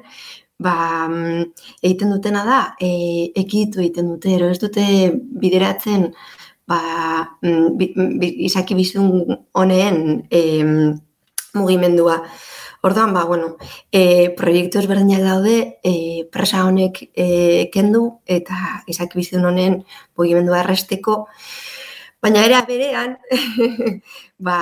ba, 0.59 0.75
mm, 1.09 1.45
egiten 1.83 2.15
dutena 2.15 2.45
da, 2.49 2.61
e, 2.81 3.31
ekitu 3.45 3.85
egiten 3.85 4.15
dute, 4.15 4.35
ero 4.35 4.51
ez 4.51 4.59
dute 4.63 4.85
bideratzen, 5.43 6.09
ba, 6.67 6.81
mm, 7.43 7.77
bi, 7.79 7.93
bi, 8.21 8.33
izaki 8.49 8.75
bizun 8.75 9.39
honeen 9.53 10.25
e, 10.31 10.43
mugimendua. 11.55 12.19
Orduan, 12.85 13.15
ba, 13.17 13.25
bueno, 13.25 13.55
e, 13.91 14.31
proiektu 14.37 14.79
ezberdinak 14.83 15.23
daude, 15.25 15.57
e, 15.83 15.95
presa 16.33 16.67
honek 16.69 17.01
e, 17.17 17.71
kendu, 17.73 18.03
eta 18.29 18.83
izaki 18.93 19.23
bizun 19.23 19.47
honen 19.49 19.79
mugimendua 20.19 20.61
erresteko, 20.67 21.23
Baina 22.25 22.41
ere 22.47 22.57
berean, 22.65 23.19
ba, 24.47 24.59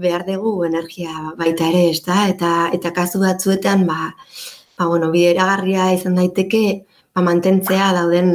behar 0.00 0.22
dugu 0.24 0.52
energia 0.64 1.12
baita 1.36 1.66
ere, 1.68 1.82
ez 1.92 2.00
da? 2.06 2.22
Eta, 2.32 2.52
eta 2.72 2.92
kasu 2.96 3.20
batzuetan, 3.20 3.82
ba, 3.84 4.14
ba, 4.78 4.86
bueno, 4.88 5.10
bideragarria 5.12 5.90
izan 5.92 6.16
daiteke, 6.16 6.62
ba, 7.12 7.20
mantentzea 7.26 7.90
dauden, 7.98 8.30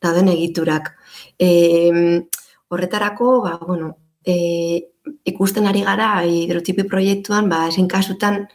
dauden 0.00 0.32
egiturak. 0.32 0.94
E, 1.36 1.50
horretarako, 2.72 3.34
ba, 3.44 3.52
bueno, 3.68 3.92
e, 4.24 4.36
ikusten 5.28 5.68
ari 5.68 5.84
gara 5.84 6.08
hidrotipi 6.24 6.88
proiektuan, 6.88 7.52
ba, 7.52 7.66
esin 7.68 7.84
kasutan, 7.92 8.46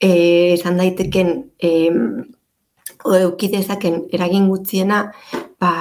e, 0.00 0.54
izan 0.54 0.80
daiteken, 0.80 1.32
e, 1.60 1.70
eukidezaken 3.04 4.06
eragin 4.12 4.48
gutziena, 4.48 5.04
ba, 5.60 5.72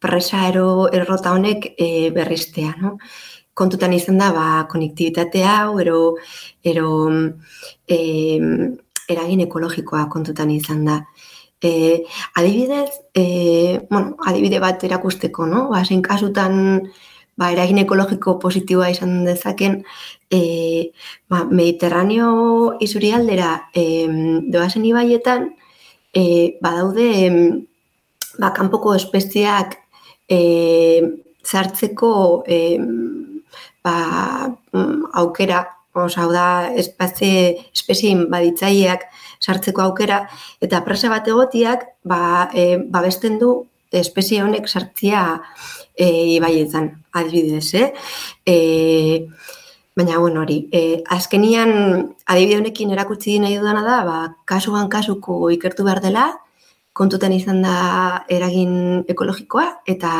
presa 0.00 0.46
ero 0.48 0.88
errota 0.92 1.32
honek 1.36 1.72
e, 1.76 2.10
berristea, 2.14 2.74
no? 2.80 2.96
Kontutan 3.56 3.94
izan 3.96 4.18
da, 4.20 4.32
ba, 4.36 4.48
konektibitate 4.68 5.44
hau, 5.48 5.78
ero, 5.80 6.00
ero 6.64 6.90
e, 7.88 7.98
eragin 9.08 9.44
ekologikoa 9.46 10.06
kontutan 10.12 10.52
izan 10.52 10.84
da. 10.88 11.00
E, 11.62 12.04
adibidez, 12.36 12.90
e, 13.14 13.80
bueno, 13.90 14.16
adibide 14.26 14.60
bat 14.60 14.84
erakusteko, 14.84 15.46
no? 15.48 15.68
Ba, 15.72 15.84
zein 15.84 16.02
kasutan, 16.04 16.82
ba, 17.36 17.50
eragin 17.52 17.82
ekologiko 17.82 18.36
positiboa 18.42 18.90
izan 18.92 19.24
dezaken, 19.26 19.82
e, 20.32 20.40
ba, 21.30 21.44
Mediterraneo 21.44 22.76
izuri 22.84 23.12
aldera 23.12 23.52
e, 23.74 23.84
doazen 24.52 24.86
ibaietan, 24.88 25.50
e, 26.16 26.24
badaude, 26.64 27.10
ba, 28.40 28.52
kanpoko 28.56 28.96
espeziak 28.96 29.78
e, 30.28 30.40
zartzeko 31.46 32.12
e, 32.48 32.60
ba, 33.84 33.96
mm, 34.72 35.12
aukera, 35.22 35.62
oza, 35.96 36.24
hau 36.24 36.32
da, 36.32 36.48
espezie, 36.76 37.68
espezien 37.72 38.26
baditzaileak 38.32 39.06
sartzeko 39.40 39.84
aukera, 39.86 40.24
eta 40.64 40.82
presa 40.84 41.12
bat 41.12 41.28
egotiak, 41.28 41.86
ba, 42.04 42.50
e, 42.52 42.76
babesten 42.92 43.38
du 43.40 43.54
espezie 43.96 44.42
honek 44.42 44.68
sartzia 44.68 45.22
e, 45.96 46.36
ibaietan, 46.36 46.90
adibidez, 47.12 47.74
eh? 47.74 47.92
E, 48.44 49.26
baina, 49.96 50.18
bueno, 50.18 50.42
hori, 50.42 50.68
e, 50.72 51.02
azkenian 51.08 52.14
adibide 52.26 52.60
honekin 52.60 52.92
erakutsi 52.92 53.38
nahi 53.40 53.56
dudana 53.56 53.82
da, 53.86 54.02
ba, 54.04 54.18
kasuan 54.44 54.90
kasuko 54.92 55.48
ikertu 55.50 55.86
behar 55.88 56.02
dela, 56.04 56.28
kontutan 56.96 57.32
izan 57.36 57.60
da 57.64 58.24
eragin 58.32 59.04
ekologikoa 59.08 59.82
eta 59.86 60.12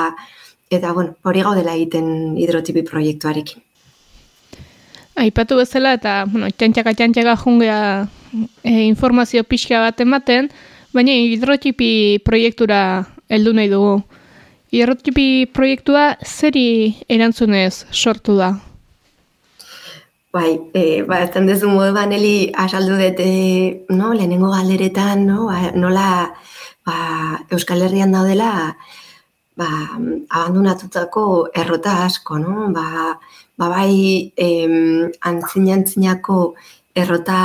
eta 0.71 0.91
bueno, 0.93 1.15
hori 1.23 1.45
gaudela 1.47 1.77
egiten 1.79 2.37
hidrotipi 2.37 2.83
proiektuarekin. 2.89 3.63
Aipatu 5.17 5.57
bezala 5.57 5.95
eta 5.97 6.25
bueno, 6.29 6.51
txantxaka 6.51 6.93
txantxaka 6.99 7.37
jungea 7.45 7.79
e, 8.63 8.73
informazio 8.89 9.45
pixka 9.49 9.81
bat 9.85 10.03
ematen, 10.05 10.51
baina 10.93 11.15
hidrotipi 11.15 12.19
proiektura 12.27 12.81
heldu 13.31 13.55
nahi 13.57 13.73
dugu. 13.73 14.01
Hidrotipi 14.77 15.47
proiektua 15.57 16.19
zeri 16.21 16.93
erantzunez 17.09 17.87
sortu 17.97 18.35
da? 18.37 18.51
Bai, 20.37 20.51
e, 20.77 21.01
ba, 21.09 21.23
ez 21.25 21.31
dezu 21.33 21.71
modu 21.73 21.95
baneli 21.97 22.51
asaldu 22.53 22.99
dut, 23.01 23.23
e, 23.25 23.87
no, 23.89 24.13
lehenengo 24.13 24.51
galderetan, 24.53 25.25
no, 25.25 25.47
ba, 25.49 25.73
nola, 25.73 26.11
ba, 26.85 26.97
Euskal 27.49 27.87
Herrian 27.87 28.13
daudela 28.13 28.51
ba, 29.57 29.69
abandonatutako 30.29 31.25
errota 31.57 32.05
asko, 32.05 32.37
no? 32.37 32.69
Ba, 32.77 33.17
ba 33.57 33.69
bai 33.73 34.33
em, 34.37 35.09
antzinantzinako 35.25 36.41
errota 36.95 37.41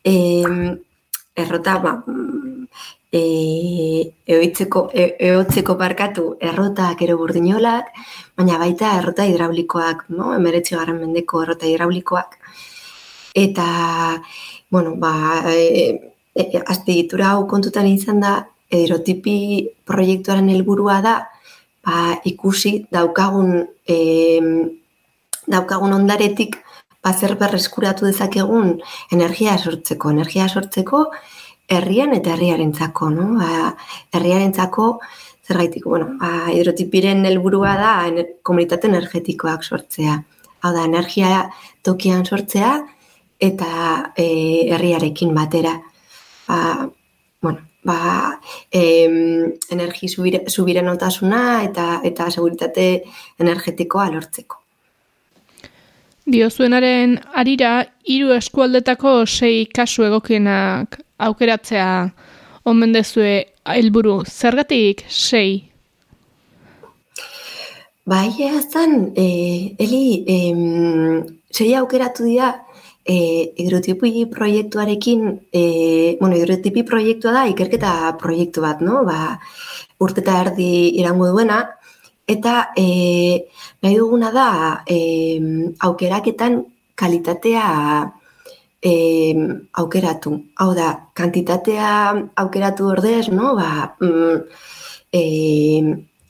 em, 0.00 0.78
errota 1.36 1.76
ba, 1.84 1.92
e, 3.12 4.12
eoitzeko, 4.26 4.88
e, 4.92 5.16
eotzeko 5.30 5.76
barkatu 5.80 6.24
errotak 6.40 7.02
ero 7.06 7.16
burdinolak, 7.20 7.88
baina 8.36 8.58
baita 8.60 8.96
errota 8.98 9.26
hidraulikoak, 9.28 10.04
no? 10.10 10.34
emeretzi 10.36 10.76
garren 10.76 11.00
mendeko 11.00 11.42
errota 11.44 11.66
hidraulikoak. 11.66 12.38
Eta, 13.38 13.66
bueno, 14.70 14.94
ba, 14.96 15.12
e, 15.52 16.12
e, 16.34 16.62
aztegitura 16.66 17.32
hau 17.32 17.46
kontutan 17.48 17.88
izan 17.88 18.20
da, 18.24 18.36
erotipi 18.68 19.38
proiektuaren 19.88 20.48
helburua 20.52 21.00
da, 21.04 21.16
ba, 21.86 22.18
ikusi 22.28 22.82
daukagun, 22.92 23.62
e, 23.88 24.40
daukagun 25.48 25.96
ondaretik, 25.96 26.58
bazer 27.04 27.36
berreskuratu 27.40 28.08
dezakegun 28.08 28.74
energia 29.14 29.54
sortzeko, 29.56 30.10
energia 30.10 30.48
sortzeko 30.48 31.06
herrian 31.68 32.14
eta 32.16 32.32
herriarentzako, 32.34 33.10
no? 33.12 33.28
Ba, 33.38 33.74
herriarentzako 34.16 34.88
zergaitik, 35.46 35.84
bueno, 35.84 36.10
ba, 36.20 36.50
hidrotipiren 36.52 37.24
helburua 37.28 37.74
da 37.80 37.92
ener, 38.08 38.34
komunitate 38.42 38.88
energetikoak 38.88 39.64
sortzea. 39.64 40.18
Hau 40.60 40.72
da, 40.74 40.84
energia 40.88 41.48
tokian 41.86 42.24
sortzea 42.26 42.74
eta 43.40 44.12
e, 44.16 44.28
herriarekin 44.74 45.34
batera. 45.36 45.76
Ba, 46.48 46.60
bueno, 47.40 47.64
ba, 47.84 48.38
em, 48.72 49.52
energi 49.70 50.08
zubiren 50.08 50.88
otasuna 50.88 51.42
eta, 51.64 52.00
eta 52.04 52.30
seguritate 52.30 52.88
energetikoa 53.38 54.08
lortzeko. 54.16 54.62
Diozuenaren 56.28 57.14
arira, 57.40 57.86
hiru 58.04 58.34
eskualdetako 58.36 59.22
sei 59.24 59.64
kasu 59.72 60.04
egokienak 60.04 60.98
aukeratzea 61.18 61.88
omen 62.68 62.92
dezue 62.92 63.32
helburu. 63.66 64.22
Zergatik 64.26 65.04
sei? 65.08 65.64
Bai, 68.08 68.28
ezan, 68.46 69.12
e, 69.16 69.76
Eli, 69.78 70.24
e, 70.24 70.36
sei 71.52 71.74
aukeratu 71.76 72.24
dira 72.24 72.54
e, 73.04 73.16
hidrotipi 73.60 74.24
proiektuarekin, 74.32 75.26
e, 75.52 76.16
bueno, 76.20 76.36
hidrotipi 76.36 76.86
proiektua 76.88 77.34
da 77.36 77.48
ikerketa 77.50 78.14
proiektu 78.20 78.64
bat, 78.64 78.80
no? 78.80 79.02
Ba, 79.04 79.36
urteta 80.00 80.40
erdi 80.40 80.70
irango 81.02 81.28
duena, 81.34 81.66
Eta 82.28 82.74
e, 82.76 83.48
nahi 83.82 83.96
duguna 83.96 84.28
da 84.30 84.48
e, 84.84 84.98
aukeraketan 85.80 86.60
kalitatea 86.94 87.64
e, 88.82 88.92
aukeratu. 89.72 90.34
Hau 90.56 90.74
da, 90.74 90.90
kantitatea 91.14 91.90
aukeratu 92.36 92.90
ordez, 92.92 93.28
no? 93.28 93.54
Ba, 93.58 93.96
mm, 94.00 94.36
e, 95.12 95.22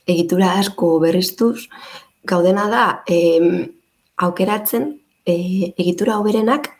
egitura 0.06 0.54
asko 0.58 0.98
berriztuz, 1.02 1.68
gaudena 2.24 2.68
da 2.72 2.86
e, 3.08 3.18
aukeratzen 4.16 4.90
e, 5.26 5.36
egitura 5.76 6.18
hoberenak 6.18 6.72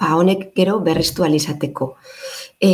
ba, 0.00 0.14
honek 0.14 0.50
gero 0.56 0.80
berriztu 0.80 1.24
alizateko. 1.24 1.94
E, 2.60 2.72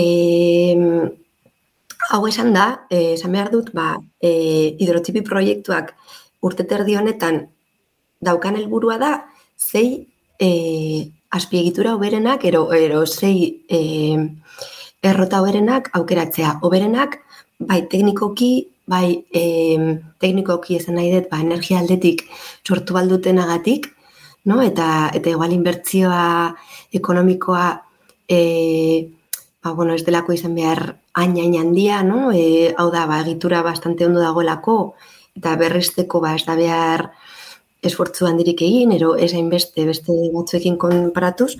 Hau 2.10 2.26
esan 2.26 2.52
da, 2.52 2.86
eh, 2.90 3.14
esan 3.14 3.32
behar 3.32 3.50
dut, 3.52 3.70
ba, 3.72 3.96
eh, 4.20 4.74
hidrotipi 4.78 5.22
proiektuak 5.22 5.94
urte 6.42 6.64
terdi 6.64 6.96
honetan 6.96 7.46
daukan 8.20 8.56
helburua 8.56 8.98
da, 8.98 9.12
zei 9.56 10.08
eh, 10.38 11.06
azpiegitura 11.32 11.94
oberenak, 11.96 12.44
ero, 12.44 12.66
ero 12.76 13.06
zei 13.06 13.64
eh, 13.68 14.20
errota 15.02 15.40
oberenak 15.42 15.88
aukeratzea. 15.96 16.58
Oberenak, 16.68 17.18
bai 17.58 17.82
teknikoki, 17.88 18.52
bai 18.86 19.24
eh, 19.32 19.96
teknikoki 20.20 20.76
esan 20.76 21.00
nahi 21.00 21.14
dut, 21.14 21.30
ba, 21.32 21.40
energia 21.40 21.80
aldetik 21.80 22.26
sortu 22.66 22.94
baldutenagatik, 22.98 23.88
no? 24.44 24.60
eta, 24.62 25.10
eta 25.14 25.32
igual 25.32 25.56
inbertzioa 25.56 26.52
ekonomikoa 27.00 27.66
eh, 28.28 29.08
ba, 29.62 29.72
bueno, 29.72 29.94
ez 29.94 30.04
delako 30.04 30.36
izan 30.36 30.54
behar 30.54 30.96
hain 31.14 31.36
handia, 31.38 32.02
no? 32.02 32.32
E, 32.32 32.74
hau 32.76 32.90
da, 32.90 33.06
ba, 33.06 33.20
egitura 33.22 33.62
bastante 33.62 34.06
ondo 34.06 34.20
dagoelako, 34.20 34.94
eta 35.38 35.56
berresteko 35.56 36.20
ba, 36.20 36.34
ez 36.36 36.44
da 36.44 36.56
behar 36.58 37.10
esfortzu 37.82 38.26
handirik 38.28 38.62
egin, 38.62 38.92
ero 38.94 39.14
ez 39.16 39.32
beste, 39.50 39.84
beste 39.86 40.12
batzuekin 40.34 40.76
konparatuz, 40.78 41.56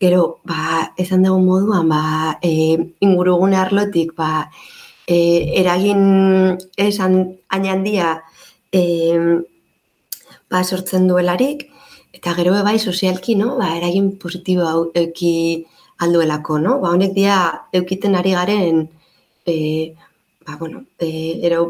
gero, 0.00 0.40
ba, 0.44 0.92
ezan 0.96 1.22
dugu 1.22 1.40
moduan, 1.44 1.88
ba, 1.88 2.38
e, 2.42 2.78
ingurugune 3.00 3.56
arlotik, 3.56 4.14
ba, 4.16 4.50
e, 5.06 5.16
eragin 5.60 6.56
esan 6.76 7.36
handia 7.48 8.22
e, 8.72 9.18
ba, 10.50 10.64
sortzen 10.64 11.06
duelarik, 11.08 11.68
eta 12.12 12.34
gero 12.34 12.56
bai 12.64 12.78
sozialki, 12.78 13.36
no? 13.36 13.56
ba, 13.58 13.76
eragin 13.76 14.16
positibo 14.18 14.66
hau 14.66 14.90
eki, 14.94 15.66
alduelako, 16.00 16.58
no? 16.58 16.78
Ba, 16.80 16.94
honek 16.94 17.12
dia 17.14 17.36
eukiten 17.76 18.16
ari 18.16 18.32
garen 18.32 18.88
e, 19.46 19.94
ba, 20.46 20.56
bueno, 20.56 20.84
e, 20.98 21.40
ero, 21.46 21.68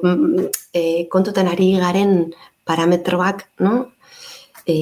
e, 0.72 1.09
kontutan 1.11 1.50
ari 1.50 1.72
garen 1.83 2.33
parametroak, 2.70 3.48
no? 3.66 3.74
E, 4.66 4.78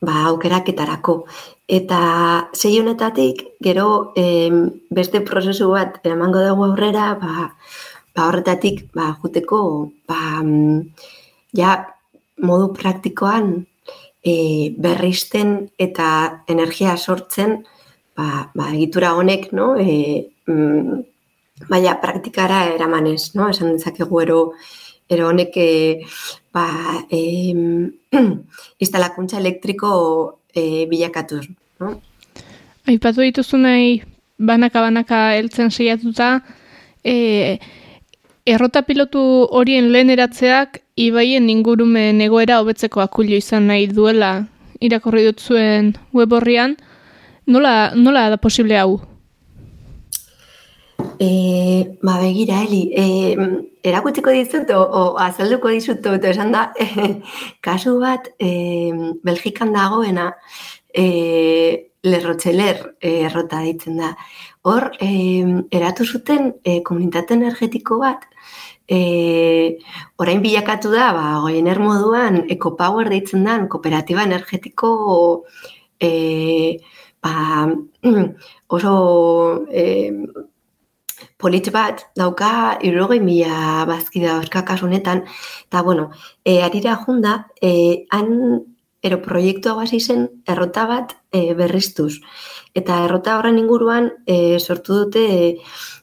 ba, 0.00 0.26
aukeraketarako. 0.32 1.24
Eta 1.70 2.00
sei 2.52 2.80
honetatik, 2.80 3.44
gero 3.62 4.12
e, 4.18 4.50
beste 4.90 5.22
prozesu 5.24 5.70
bat 5.72 6.00
emango 6.04 6.42
dugu 6.44 6.66
aurrera, 6.66 7.14
ba, 7.20 7.48
ba 8.14 8.26
horretatik, 8.28 8.88
ba, 8.96 9.12
juteko, 9.22 9.60
ba, 10.10 10.42
ja, 11.56 11.76
modu 12.42 12.72
praktikoan 12.74 13.52
e, 14.24 14.34
berristen 14.76 15.70
eta 15.78 16.08
energia 16.48 16.96
sortzen, 16.96 17.60
ba, 18.16 18.50
ba, 18.54 18.72
egitura 18.74 19.14
honek, 19.16 19.50
no, 19.56 19.74
e, 19.78 20.26
mm, 20.50 21.00
baina 21.70 21.96
praktikara 22.02 22.64
eramanez, 22.74 23.34
no, 23.36 23.50
esan 23.52 23.76
dezakegu 23.76 24.22
ero, 24.24 24.40
ero 25.10 25.28
honek, 25.28 25.56
e, 25.56 26.06
ba, 26.54 26.66
e, 27.10 27.52
instalakuntza 28.84 29.38
elektriko 29.38 29.90
e, 30.54 30.86
bilakatuz, 30.90 31.48
no? 31.82 31.98
Aipatu 32.88 33.26
dituzu 33.26 33.60
nahi 33.60 34.00
banaka-banaka 34.38 35.34
heltzen 35.36 35.70
seiatuta, 35.70 36.40
e, 37.04 37.58
errota 38.46 38.82
pilotu 38.86 39.22
horien 39.50 39.90
lehen 39.92 40.10
eratzeak 40.14 40.80
ibaien 40.96 41.50
ingurumen 41.50 42.22
egoera 42.24 42.60
hobetzeko 42.62 43.02
akulio 43.04 43.36
izan 43.36 43.68
nahi 43.68 43.90
duela 43.90 44.46
irakorri 44.80 45.26
dut 45.26 45.42
zuen 45.44 45.92
web 46.16 46.32
horrian, 46.32 46.78
Nola, 47.50 47.90
nola 47.96 48.28
da 48.30 48.36
posible 48.38 48.76
hau? 48.78 49.00
E, 51.18 51.98
ba, 52.02 52.18
begira, 52.20 52.62
Eli, 52.64 52.82
e, 52.94 53.36
erakutziko 53.82 54.32
dizut, 54.34 54.70
o, 54.74 54.80
o 54.80 55.02
azalduko 55.20 55.70
dizut, 55.72 56.06
eta 56.06 56.32
esan 56.32 56.52
da, 56.52 56.70
e, 56.78 57.20
kasu 57.66 57.98
bat, 58.00 58.30
e, 58.38 58.92
Belgikan 59.24 59.72
dagoena, 59.76 60.30
e, 60.94 61.06
lerrotxeler 62.04 62.82
e, 63.00 63.14
errota 63.28 63.60
ditzen 63.66 64.00
da. 64.00 64.14
Hor, 64.68 64.90
e, 65.00 65.10
eratu 65.76 66.04
zuten 66.04 66.54
e, 66.64 66.80
komunitate 66.86 67.36
energetiko 67.36 68.00
bat, 68.00 68.26
e, 68.90 69.78
orain 70.18 70.42
bilakatu 70.42 70.92
da, 70.92 71.10
ba, 71.16 71.26
goiener 71.44 71.80
moduan, 71.80 72.44
ekopower 72.56 73.10
deitzen 73.12 73.44
da, 73.46 73.58
kooperatiba 73.70 74.26
energetiko 74.28 74.94
e, 76.00 76.78
ba, 77.22 77.68
oso 78.76 78.94
e, 79.70 79.84
polit 81.40 81.70
bat 81.72 82.04
dauka 82.16 82.78
irrogei 82.86 83.20
mila 83.20 83.84
bazki 83.88 84.22
da 84.22 84.40
honetan, 84.82 85.24
eta 85.66 85.82
bueno, 85.82 86.10
e, 86.44 86.62
arira 86.62 86.96
junda, 86.96 87.46
e, 87.60 88.06
han 88.10 88.62
ero 89.02 89.20
proiektu 89.22 89.70
hau 89.70 89.80
hasi 89.80 90.00
zen 90.00 90.28
errota 90.46 90.86
bat 90.86 91.16
e, 91.32 91.54
berriztuz. 91.54 92.20
Eta 92.74 93.04
errota 93.04 93.38
horren 93.38 93.58
inguruan 93.58 94.10
e, 94.26 94.58
sortu 94.58 95.04
dute 95.04 95.24
e, 95.24 95.56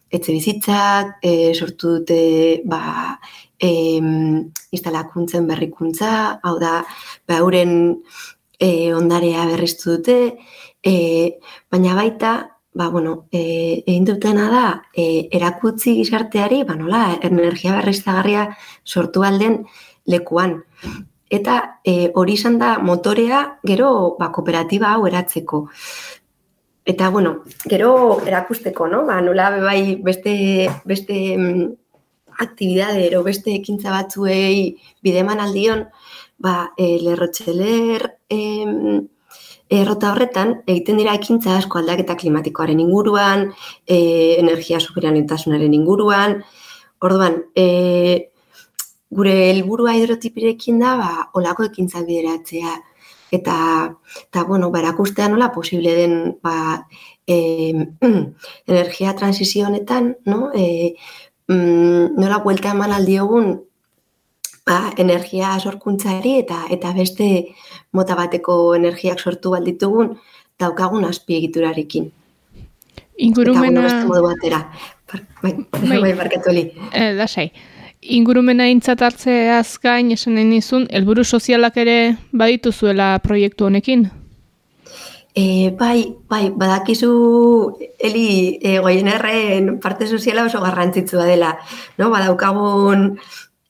etxe 0.10 0.32
bizitzak, 0.34 1.20
e, 1.22 1.54
sortu 1.54 2.00
dute 2.00 2.62
ba, 2.66 3.20
e, 3.60 4.00
instalakuntzen 4.72 5.48
berrikuntza, 5.48 6.40
hau 6.44 6.58
da, 6.60 6.82
ba, 7.28 7.38
euren 7.38 8.02
e, 8.60 8.94
ondarea 8.94 9.46
berriztu 9.46 9.98
dute, 9.98 10.38
E, 10.88 11.40
baina 11.72 11.96
baita, 11.98 12.34
ba, 12.78 12.90
bueno, 12.90 13.28
e, 13.32 13.84
egin 13.88 14.06
dutena 14.06 14.48
da, 14.52 14.66
e, 14.94 15.28
erakutzi 15.34 15.96
gizarteari, 15.98 16.62
ba, 16.64 16.76
nola, 16.78 17.02
energia 17.26 17.74
berriztagarria 17.74 18.44
sortu 18.86 19.24
alden 19.26 19.64
lekuan. 20.06 20.60
Eta 21.38 21.56
e, 21.84 22.12
hori 22.14 22.38
izan 22.38 22.60
da 22.62 22.76
motorea, 22.90 23.42
gero, 23.72 23.90
ba, 24.20 24.30
kooperatiba 24.36 24.94
hau 24.94 25.08
eratzeko. 25.10 25.66
eta, 26.88 27.10
bueno, 27.10 27.44
gero 27.68 28.22
erakusteko, 28.26 28.88
no? 28.88 29.02
Ba, 29.10 29.20
nola 29.22 29.50
bai 29.60 29.98
beste, 30.00 30.70
beste 30.86 31.18
mm, 31.38 31.66
aktibidade, 32.46 33.02
ero 33.08 33.24
beste 33.26 33.52
ekintza 33.58 33.92
batzuei 33.92 34.78
bideman 35.04 35.42
aldion, 35.44 35.88
ba, 36.38 36.72
e, 36.78 36.96
lerrotxeler, 37.02 38.06
em, 38.30 39.10
errota 39.70 40.12
horretan, 40.14 40.54
egiten 40.68 40.98
dira 41.02 41.14
ekintza 41.18 41.58
asko 41.58 41.80
aldaketa 41.80 42.16
klimatikoaren 42.20 42.80
inguruan, 42.80 43.50
e, 43.86 44.00
energia 44.40 44.80
subiranintasunaren 44.80 45.74
inguruan, 45.74 46.38
orduan, 47.04 47.42
e, 47.56 48.32
gure 49.10 49.36
helburua 49.50 49.96
hidrotipirekin 49.98 50.80
da, 50.80 50.96
ba, 51.00 51.12
olako 51.40 51.68
ekintzak 51.68 52.08
bideratzea, 52.08 52.74
eta, 53.36 53.58
eta 54.28 54.44
bueno, 54.48 54.72
barakustea 54.72 55.28
nola 55.32 55.52
posible 55.52 55.96
den, 55.96 56.18
ba, 56.44 56.88
e, 57.28 57.88
energia 58.72 59.16
transizio 59.16 59.68
honetan, 59.68 60.16
no? 60.26 60.52
E, 60.56 60.96
mm, 61.48 62.16
nola 62.20 62.40
buelta 62.44 62.72
eman 62.76 62.96
aldiogun 62.96 63.67
ba, 64.68 64.92
energia 64.98 65.56
sorkuntzari 65.60 66.38
eta 66.44 66.66
eta 66.74 66.92
beste 66.94 67.30
mota 67.94 68.16
bateko 68.20 68.76
energiak 68.76 69.20
sortu 69.20 69.56
balditugun 69.56 70.18
daukagun 70.60 71.06
azpiegiturarekin. 71.06 72.12
Ingurumena... 73.18 73.86
Eta, 73.86 73.96
bueno, 73.96 74.08
modu 74.12 74.24
batera. 74.28 74.62
Bai, 75.42 75.56
bai, 75.72 76.00
bai, 76.04 76.14
barkatu. 76.14 76.54
Eh, 76.92 77.14
da 77.18 77.28
sai. 77.28 77.52
Ingurumena 78.02 78.68
intzat 78.70 79.02
hartzeaz 79.02 79.80
gain 79.82 80.12
esan 80.14 80.38
nahi 80.38 80.46
nizun, 80.46 80.86
helburu 80.94 81.24
sozialak 81.26 81.78
ere 81.82 81.98
baditu 82.32 82.72
zuela 82.72 83.16
proiektu 83.24 83.66
honekin? 83.66 84.06
E, 85.38 85.70
bai, 85.78 86.16
bai, 86.30 86.50
badakizu 86.50 87.10
heli 88.02 88.58
e, 88.62 88.78
goienerren 88.82 89.76
parte 89.82 90.08
soziala 90.08 90.46
oso 90.46 90.62
garrantzitsua 90.62 91.26
dela. 91.30 91.52
No? 91.98 92.10
Badaukagun 92.14 93.20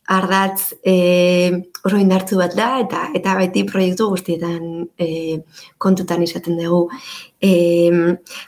ardatz 0.08 0.74
e, 0.88 1.52
oso 1.84 1.98
indartzu 2.00 2.38
bat 2.40 2.54
da, 2.56 2.68
eta 2.80 3.02
eta 3.18 3.34
baiti 3.36 3.64
proiektu 3.68 4.08
guztietan 4.14 4.86
e, 4.96 5.08
kontutan 5.84 6.24
izaten 6.24 6.56
dugu. 6.60 6.88
E, 7.44 7.52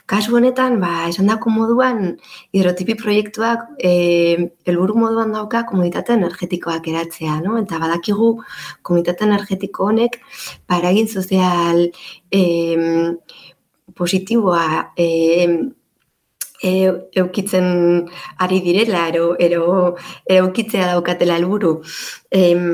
kasu 0.08 0.36
honetan, 0.38 0.78
ba, 0.80 1.06
esan 1.10 1.28
dako 1.28 1.52
moduan, 1.52 2.14
hidrotipi 2.56 2.96
proiektuak 3.00 3.66
e, 3.76 3.92
elburu 4.72 4.96
moduan 5.04 5.36
dauka 5.36 5.66
komunitate 5.68 6.16
energetikoak 6.16 6.88
eratzea, 6.94 7.36
no? 7.44 7.58
eta 7.60 7.78
badakigu 7.82 8.32
komunitate 8.82 9.28
energetiko 9.28 9.90
honek 9.92 10.16
paragin 10.70 11.12
sozial 11.12 11.84
e, 12.32 12.42
positiboa 14.00 14.94
e, 14.96 15.08
e, 16.62 16.92
eukitzen 17.22 17.66
ari 18.38 18.60
direla, 18.60 19.08
ero, 19.08 19.34
ero, 19.38 19.64
ero 20.26 20.46
eukitzea 20.46 20.92
daukatela 20.92 21.36
helburu. 21.40 21.80
Em, 22.30 22.64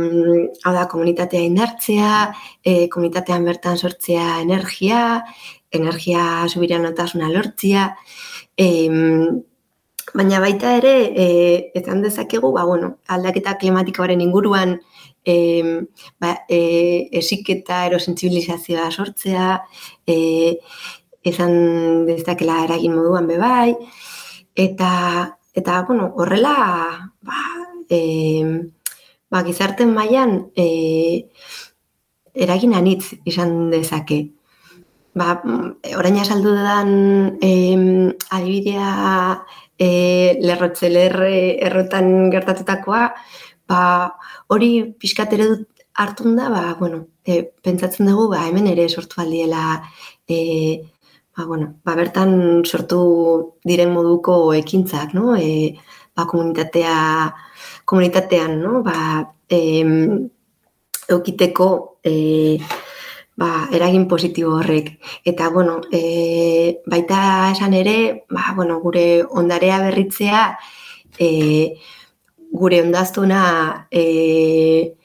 hau 0.64 0.72
da, 0.74 0.86
komunitatea 0.90 1.42
indartzea, 1.46 2.12
e, 2.62 2.88
komunitatean 2.92 3.44
bertan 3.46 3.78
sortzea 3.78 4.40
energia, 4.42 5.02
energia 5.70 6.46
subiranotasuna 6.48 7.30
lortzia, 7.32 7.90
em, 8.56 9.42
baina 10.14 10.40
baita 10.40 10.76
ere, 10.78 10.94
e, 11.14 11.26
etan 11.78 12.02
dezakegu, 12.02 12.52
ba, 12.54 12.64
bueno, 12.64 12.96
aldaketa 13.08 13.56
klimatikoaren 13.60 14.22
inguruan, 14.22 14.78
e, 15.26 15.34
ba, 16.22 16.32
e, 16.48 17.08
esiketa 17.20 17.84
erosentsibilizazioa 17.88 18.90
sortzea, 18.92 19.48
e, 20.06 20.16
izan 21.30 22.06
dezakela 22.08 22.62
eragin 22.64 22.94
moduan 22.96 23.26
bebai, 23.28 23.74
eta, 24.56 24.92
eta 25.54 25.82
bueno, 25.88 26.12
horrela, 26.16 26.56
ba, 27.20 27.42
e, 27.90 28.00
ba, 29.30 29.42
gizarten 29.46 29.92
mailan 29.94 30.50
e, 30.56 31.28
eragin 32.34 32.74
anitz 32.74 33.14
izan 33.24 33.70
dezake. 33.70 34.22
Ba, 35.16 35.38
orain 35.96 36.18
asaldu 36.20 36.52
dan 36.56 36.90
e, 37.40 37.52
adibidea 38.36 38.90
e, 39.78 39.88
lerrotze 40.42 40.90
errotan 40.92 42.30
gertatutakoa, 42.34 43.06
ba, 43.68 43.80
hori 44.52 44.70
pixkatere 45.00 45.48
dut 45.48 45.84
hartun 45.96 46.36
da, 46.36 46.50
ba, 46.52 46.76
bueno, 46.78 47.06
e, 47.24 47.42
pentsatzen 47.64 48.06
dugu, 48.10 48.28
ba, 48.34 48.44
hemen 48.48 48.68
ere 48.68 48.88
sortu 48.88 49.22
aldiela 49.22 49.80
e, 50.28 50.84
ba, 51.36 51.44
bueno, 51.44 51.80
ba, 51.84 51.94
bertan 51.94 52.64
sortu 52.64 53.00
diren 53.64 53.92
moduko 53.92 54.54
ekintzak, 54.56 55.12
no? 55.14 55.36
E, 55.36 55.76
ba, 56.16 56.24
komunitatea, 56.26 56.96
komunitatean, 57.84 58.60
no? 58.62 58.82
Ba, 58.86 58.96
e, 59.48 59.60
eukiteko 61.12 61.68
e, 62.02 62.58
ba, 63.36 63.68
eragin 63.72 64.08
positibo 64.08 64.56
horrek. 64.56 64.96
Eta, 65.24 65.50
bueno, 65.50 65.80
e, 65.92 66.80
baita 66.86 67.52
esan 67.52 67.74
ere, 67.74 68.24
ba, 68.30 68.54
bueno, 68.56 68.80
gure 68.80 69.24
ondarea 69.28 69.82
berritzea, 69.84 70.42
e, 71.18 71.76
gure 72.50 72.80
ondaztuna 72.82 73.88
e, 73.90 74.96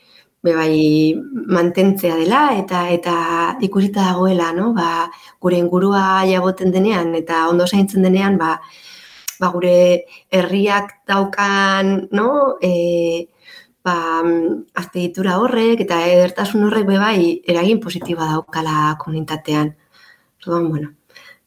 be 0.43 0.55
bai 0.57 1.13
mantentzea 1.55 2.15
dela 2.17 2.41
eta 2.57 2.89
eta 2.89 3.15
ikusita 3.61 4.07
dagoela, 4.09 4.51
no? 4.53 4.71
Ba, 4.73 5.09
gure 5.39 5.57
ingurua 5.61 6.23
jaboten 6.29 6.71
denean 6.73 7.13
eta 7.15 7.47
ondo 7.49 7.67
zaintzen 7.67 8.01
denean, 8.07 8.37
ba, 8.41 8.55
ba 9.39 9.51
gure 9.53 10.05
herriak 10.31 10.95
daukan, 11.07 12.07
no? 12.11 12.57
E, 12.61 13.27
ba, 13.85 13.95
aztegitura 14.81 15.37
horrek 15.41 15.85
eta 15.85 16.01
edertasun 16.07 16.65
horrek 16.67 16.87
be 16.89 16.97
bai 17.01 17.19
eragin 17.53 17.81
positiboa 17.83 18.31
daukala 18.33 18.95
komunitatean. 19.03 19.75
Orduan, 20.41 20.69
bueno, 20.69 20.89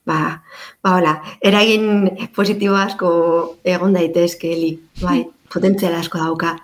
ba, 0.07 0.43
ba 0.83 0.95
hola, 0.99 1.17
eragin 1.43 2.29
positibo 2.37 2.79
asko 2.79 3.11
egon 3.65 3.99
daitezke, 3.99 4.55
li, 4.55 4.71
bai, 5.03 5.25
potentzial 5.51 5.99
asko 5.99 6.23
dauka. 6.23 6.55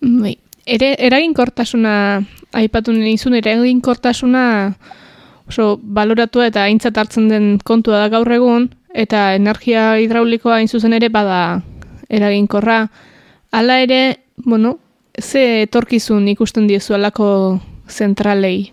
Bai, 0.00 0.36
ere 0.70 0.94
eraginkortasuna 1.06 1.94
aipatu 2.60 2.94
nizun 2.94 3.34
eraginkortasuna 3.38 4.44
oso 5.50 5.76
baloratua 5.82 6.46
eta 6.50 6.64
aintzat 6.68 6.98
hartzen 6.98 7.28
den 7.30 7.46
kontua 7.66 8.04
da 8.04 8.10
gaur 8.12 8.30
egun 8.32 8.68
eta 8.94 9.34
energia 9.34 9.94
hidraulikoa 10.02 10.60
hain 10.60 10.68
zuzen 10.68 10.94
ere 10.94 11.08
bada 11.10 11.62
eraginkorra. 12.10 12.88
Hala 13.52 13.80
ere, 13.82 14.00
bueno, 14.44 14.78
ze 15.18 15.62
etorkizun 15.62 16.28
ikusten 16.28 16.66
diezu 16.70 16.94
alako 16.94 17.60
zentralei? 17.88 18.72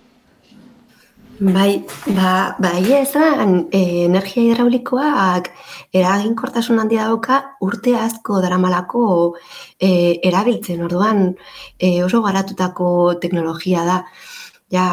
Bai, 1.40 1.86
ba, 2.16 2.56
ba 2.58 2.70
esan, 2.80 3.68
e, 3.72 4.06
energia 4.06 4.42
hidraulikoak 4.42 5.52
eraginkortasun 5.94 6.80
handia 6.82 7.04
dauka 7.06 7.54
urte 7.62 7.94
asko 7.96 8.40
daramalako 8.42 9.36
e, 9.80 10.18
erabiltzen, 10.30 10.82
orduan 10.82 11.36
e, 11.78 12.02
oso 12.04 12.24
garatutako 12.24 13.20
teknologia 13.22 13.86
da. 13.86 14.00
Ja, 14.74 14.88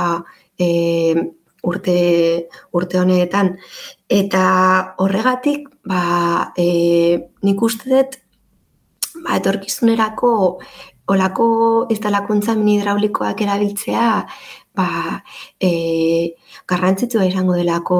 e, 0.59 1.15
urte, 1.63 1.97
urte 2.73 3.01
honetan. 3.01 3.57
Eta 4.09 4.45
horregatik, 4.99 5.71
ba, 5.89 6.53
e, 6.59 7.25
nik 7.41 7.63
uste 7.63 7.89
dut, 7.89 8.21
ba, 9.25 9.39
etorkizunerako 9.41 10.35
olako 11.09 11.47
instalakuntza 11.93 12.55
mini 12.57 12.79
hidraulikoak 12.79 13.41
erabiltzea, 13.45 14.27
ba, 14.77 15.23
e, 15.61 16.35
garrantzitsua 16.69 17.27
izango 17.27 17.57
delako 17.59 17.99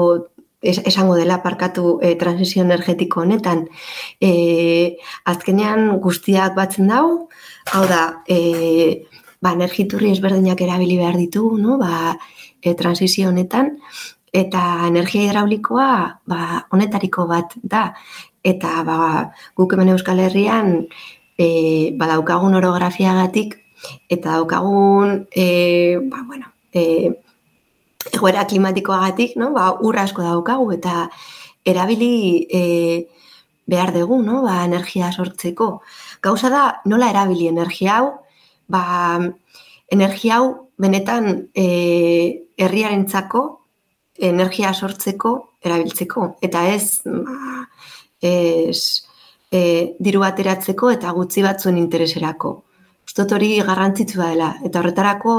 esango 0.65 1.15
dela 1.15 1.41
parkatu 1.43 1.99
e, 2.01 2.15
transizio 2.15 2.63
energetiko 2.63 3.21
honetan. 3.21 3.67
E, 4.21 4.97
azkenean 5.25 5.99
guztiak 6.01 6.55
batzen 6.57 6.89
dau, 6.89 7.27
hau 7.73 7.83
da, 7.89 8.23
e, 8.27 9.05
ba, 9.41 9.53
energiturri 9.53 10.11
ezberdinak 10.15 10.61
erabili 10.61 10.97
behar 10.97 11.17
ditugu, 11.19 11.59
no? 11.61 11.77
ba, 11.81 12.15
e, 12.61 12.73
transizio 12.73 13.29
honetan, 13.29 13.75
eta 14.35 14.61
energia 14.87 15.27
hidraulikoa 15.27 15.91
ba, 16.27 16.39
honetariko 16.73 17.27
bat 17.29 17.53
da. 17.63 17.91
Eta 18.45 18.81
ba, 18.87 18.97
guk 19.57 19.73
hemen 19.73 19.93
Euskal 19.95 20.19
Herrian 20.21 20.75
e, 21.37 21.47
badaukagun 21.97 22.57
orografiagatik, 22.57 23.55
eta 24.09 24.37
daukagun, 24.37 25.25
e, 25.31 25.97
ba, 26.09 26.25
bueno, 26.27 26.54
e, 26.75 26.83
egoera 28.13 28.45
klimatikoagatik, 28.45 29.35
no? 29.41 29.51
ba, 29.55 29.71
urra 29.81 30.05
asko 30.05 30.25
daukagu 30.25 30.71
eta 30.75 31.07
erabili 31.65 32.45
e, 32.51 32.61
behar 33.65 33.93
dugu, 33.95 34.21
no? 34.21 34.43
ba, 34.45 34.61
energia 34.65 35.11
sortzeko. 35.11 35.79
Gauza 36.21 36.51
da, 36.53 36.65
nola 36.85 37.09
erabili 37.13 37.49
energia 37.49 37.99
hau, 38.01 38.11
ba, 38.69 38.83
energia 39.91 40.39
hau 40.39 40.69
benetan 40.77 41.47
e, 41.55 41.65
herriarentzako 42.57 43.43
energia 44.29 44.71
sortzeko 44.73 45.31
erabiltzeko 45.65 46.29
eta 46.45 46.63
ez 46.71 47.01
ba, 47.05 47.65
ez 48.23 49.03
e, 49.51 49.95
diru 49.99 50.23
ateratzeko 50.23 50.91
eta 50.93 51.11
gutxi 51.15 51.43
batzuen 51.45 51.77
intereserako. 51.81 52.55
Uztot 53.15 53.31
hori 53.31 53.61
garrantzitsua 53.63 54.25
dela. 54.33 54.47
Eta 54.67 54.81
horretarako 54.81 55.33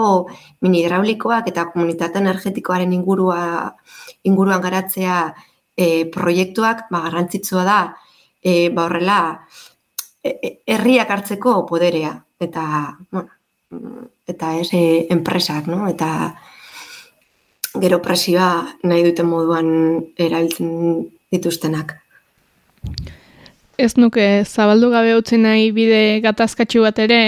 mini 0.65 0.79
hidraulikoak 0.81 1.51
eta 1.51 1.67
komunitate 1.69 2.23
energetikoaren 2.23 2.93
ingurua, 2.97 3.41
inguruan 4.25 4.63
garatzea 4.65 5.17
e, 5.77 6.07
proiektuak 6.09 6.87
ba, 6.89 7.03
garrantzitsua 7.05 7.65
da 7.69 7.81
e, 8.41 8.71
ba, 8.73 8.87
horrela 8.87 9.19
e, 10.25 10.31
e, 10.33 10.51
herriak 10.73 11.13
hartzeko 11.13 11.67
poderea. 11.69 12.15
Eta, 12.41 12.63
bueno, 13.13 14.09
eta 14.25 14.55
ez 14.57 14.71
e, 14.73 14.81
enpresak, 15.13 15.69
no? 15.69 15.83
Eta 15.91 16.09
gero 17.83 17.99
presioa 18.01 18.71
nahi 18.89 19.05
duten 19.05 19.29
moduan 19.29 19.69
erabiltzen 20.17 21.05
dituztenak. 21.29 21.93
Ez 23.77 23.93
nuke 24.01 24.47
zabaldu 24.47 24.89
gabe 24.97 25.13
utzen 25.19 25.45
nahi 25.45 25.69
bide 25.77 26.23
gatazkatxu 26.25 26.87
bat 26.89 27.05
ere, 27.05 27.21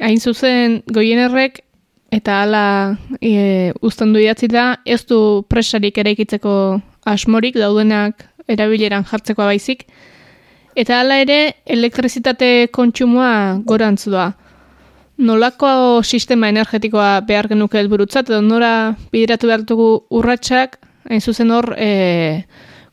hain 0.00 0.20
zuzen 0.20 0.82
goienerrek 0.92 1.62
eta 2.14 2.42
hala 2.42 2.64
e, 3.20 3.72
uzten 3.84 4.12
du 4.14 4.20
idatzi 4.22 4.48
da, 4.48 4.78
ez 4.84 5.02
du 5.08 5.44
presarik 5.48 5.98
ere 6.00 6.14
ikitzeko 6.16 6.52
asmorik 7.08 7.58
daudenak 7.60 8.24
erabileran 8.48 9.04
jartzekoa 9.08 9.50
baizik, 9.50 9.84
eta 10.78 11.02
hala 11.02 11.18
ere 11.20 11.38
elektrizitate 11.66 12.68
kontsumoa 12.72 13.58
gorantzu 13.68 14.14
da. 14.14 14.30
Nolako 15.18 16.00
sistema 16.04 16.48
energetikoa 16.48 17.18
behar 17.26 17.48
genuke 17.50 17.80
helburutzat 17.80 18.30
edo 18.30 18.40
nora 18.40 18.94
bideratu 19.12 19.50
behar 19.50 19.66
dugu 19.66 19.90
urratsak, 20.14 20.78
hain 21.10 21.20
zuzen 21.20 21.50
hor, 21.50 21.74
e, 21.76 22.44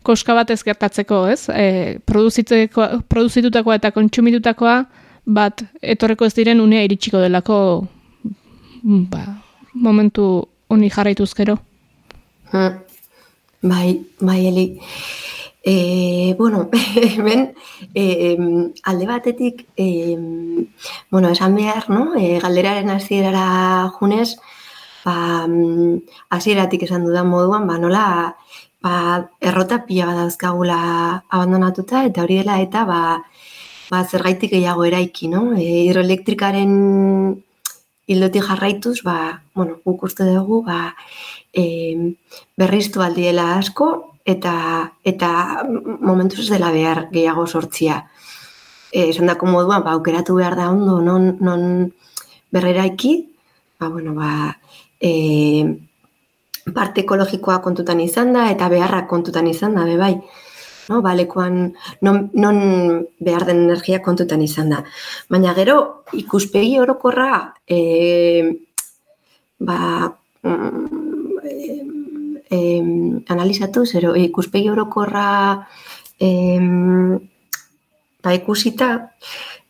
koska 0.04 0.36
bat 0.38 0.52
ez 0.52 0.62
gertatzeko, 0.66 1.26
ez? 1.30 1.48
E, 1.50 1.98
produzitutakoa 2.10 3.80
eta 3.80 3.94
kontsumitutakoa 3.96 4.80
bat 5.26 5.64
etorreko 5.82 6.26
ez 6.26 6.34
diren 6.38 6.62
unea 6.62 6.84
iritsiko 6.86 7.20
delako 7.20 7.58
ba, 8.84 9.24
momentu 9.74 10.48
honi 10.68 10.90
jarraituz 10.90 11.34
gero. 11.34 11.58
Hmm. 12.52 12.82
Bai, 13.62 14.06
bai, 14.20 14.46
Eli. 14.48 14.80
E, 15.68 16.36
bueno, 16.38 16.70
hemen 17.18 17.56
e, 17.96 18.38
alde 18.84 19.08
batetik, 19.08 19.66
e, 19.76 20.16
bueno, 21.10 21.30
esan 21.30 21.56
behar, 21.56 21.90
no? 21.90 22.14
E, 22.16 22.38
galderaren 22.40 22.92
hasierara 22.92 23.90
junez, 23.98 24.36
ba, 25.04 25.48
hasieratik 26.30 26.86
esan 26.86 27.08
dudan 27.10 27.32
moduan, 27.34 27.66
ba, 27.66 27.80
nola, 27.82 28.06
ba, 28.86 28.94
errota 29.42 29.82
pila 29.88 30.12
badauzkagula 30.12 30.78
abandonatuta, 31.30 32.06
eta 32.06 32.22
hori 32.22 32.38
dela 32.44 32.62
eta 32.62 32.86
ba, 32.86 33.02
ba, 33.90 34.04
zergaitik 34.06 34.52
gehiago 34.56 34.86
eraiki, 34.88 35.30
no? 35.32 35.52
E, 35.58 35.66
hidroelektrikaren 35.86 36.74
hildoti 38.08 38.42
jarraituz, 38.42 39.00
ba, 39.06 39.42
bueno, 39.56 39.80
guk 39.86 40.04
uste 40.10 40.28
dugu, 40.30 40.62
ba, 40.66 40.96
e, 41.54 42.16
berriztu 42.58 43.02
aldiela 43.02 43.56
asko, 43.58 43.90
eta, 44.26 44.56
eta 45.06 45.30
momentuz 46.02 46.44
ez 46.46 46.50
dela 46.54 46.72
behar 46.74 47.08
gehiago 47.14 47.46
sortzia. 47.48 48.04
E, 48.92 49.10
esan 49.10 49.30
dako 49.32 49.50
moduan, 49.50 49.84
ba, 49.86 49.96
aukeratu 49.98 50.38
behar 50.38 50.58
da 50.58 50.70
ondo, 50.74 51.00
non, 51.02 51.36
non 51.42 51.94
berreraiki, 52.54 53.16
ba, 53.80 53.90
bueno, 53.90 54.14
ba, 54.18 54.32
e, 55.00 55.66
parte 56.74 57.04
ekologikoa 57.06 57.60
kontutan 57.62 58.00
izan 58.02 58.34
da 58.34 58.50
eta 58.50 58.70
beharrak 58.70 59.10
kontutan 59.10 59.48
izan 59.48 59.78
da, 59.78 59.86
bai. 59.98 60.16
No, 60.90 61.02
balekoan 61.02 61.74
non, 62.02 62.30
non 62.34 63.08
behar 63.20 63.46
den 63.46 63.64
energia 63.66 64.02
kontutan 64.06 64.44
izan 64.46 64.70
da. 64.70 64.84
Baina 65.30 65.56
gero, 65.58 66.06
ikuspegi 66.14 66.78
orokorra 66.80 67.56
e, 67.66 67.80
ba, 69.58 69.80
e, 70.44 71.82
e, 72.50 72.60
analizatu, 73.34 73.86
zero, 73.86 74.16
ikuspegi 74.16 74.70
orokorra 74.70 75.68
e, 76.20 76.30
ba, 78.22 78.34
ikusita, 78.34 79.16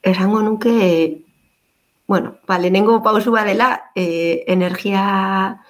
esango 0.03 0.41
nuke, 0.41 1.23
bueno, 2.07 2.37
ba, 2.47 2.59
lehenengo 2.59 3.01
pausua 3.03 3.43
dela, 3.43 3.91
e, 3.95 4.43
energia 4.47 5.61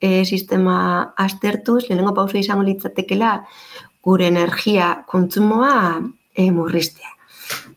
e, 0.00 0.24
sistema 0.24 1.14
aztertuz, 1.16 1.88
lehenengo 1.88 2.14
pauso 2.14 2.38
izango 2.38 2.62
litzatekela, 2.62 3.46
gure 4.02 4.26
energia 4.26 4.94
kontsumoa 5.08 6.02
e, 6.34 6.50
murriztea. 6.50 7.10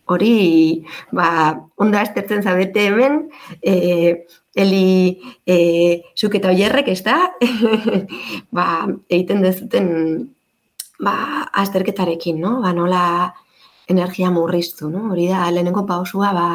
Hori, 0.06 0.86
ba, 1.18 1.28
onda 1.82 2.02
aztertzen 2.06 2.44
zabete 2.44 2.88
hemen, 2.90 3.24
e, 3.62 4.26
eli 4.56 5.18
e, 5.46 5.58
zuk 6.16 6.38
eta 6.38 6.52
oierrek, 6.54 6.92
ez 6.94 7.02
da? 7.06 7.18
ba, 8.58 8.68
egiten 9.10 9.42
dezuten 9.46 9.90
ba, 11.02 11.16
azterketarekin, 11.64 12.40
no? 12.42 12.60
Ba, 12.62 12.74
nola 12.78 13.34
energia 13.90 14.32
murriztu, 14.32 14.90
no? 14.94 15.10
Hori 15.12 15.28
da, 15.32 15.50
lehenengo 15.52 15.86
pausua, 15.90 16.32
ba, 16.38 16.48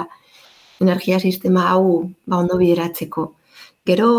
energia 0.81 1.21
sistema 1.21 1.69
hau 1.71 2.11
ba, 2.27 2.39
ondo 2.39 2.57
bideratzeko. 2.59 3.27
Gero 3.87 4.11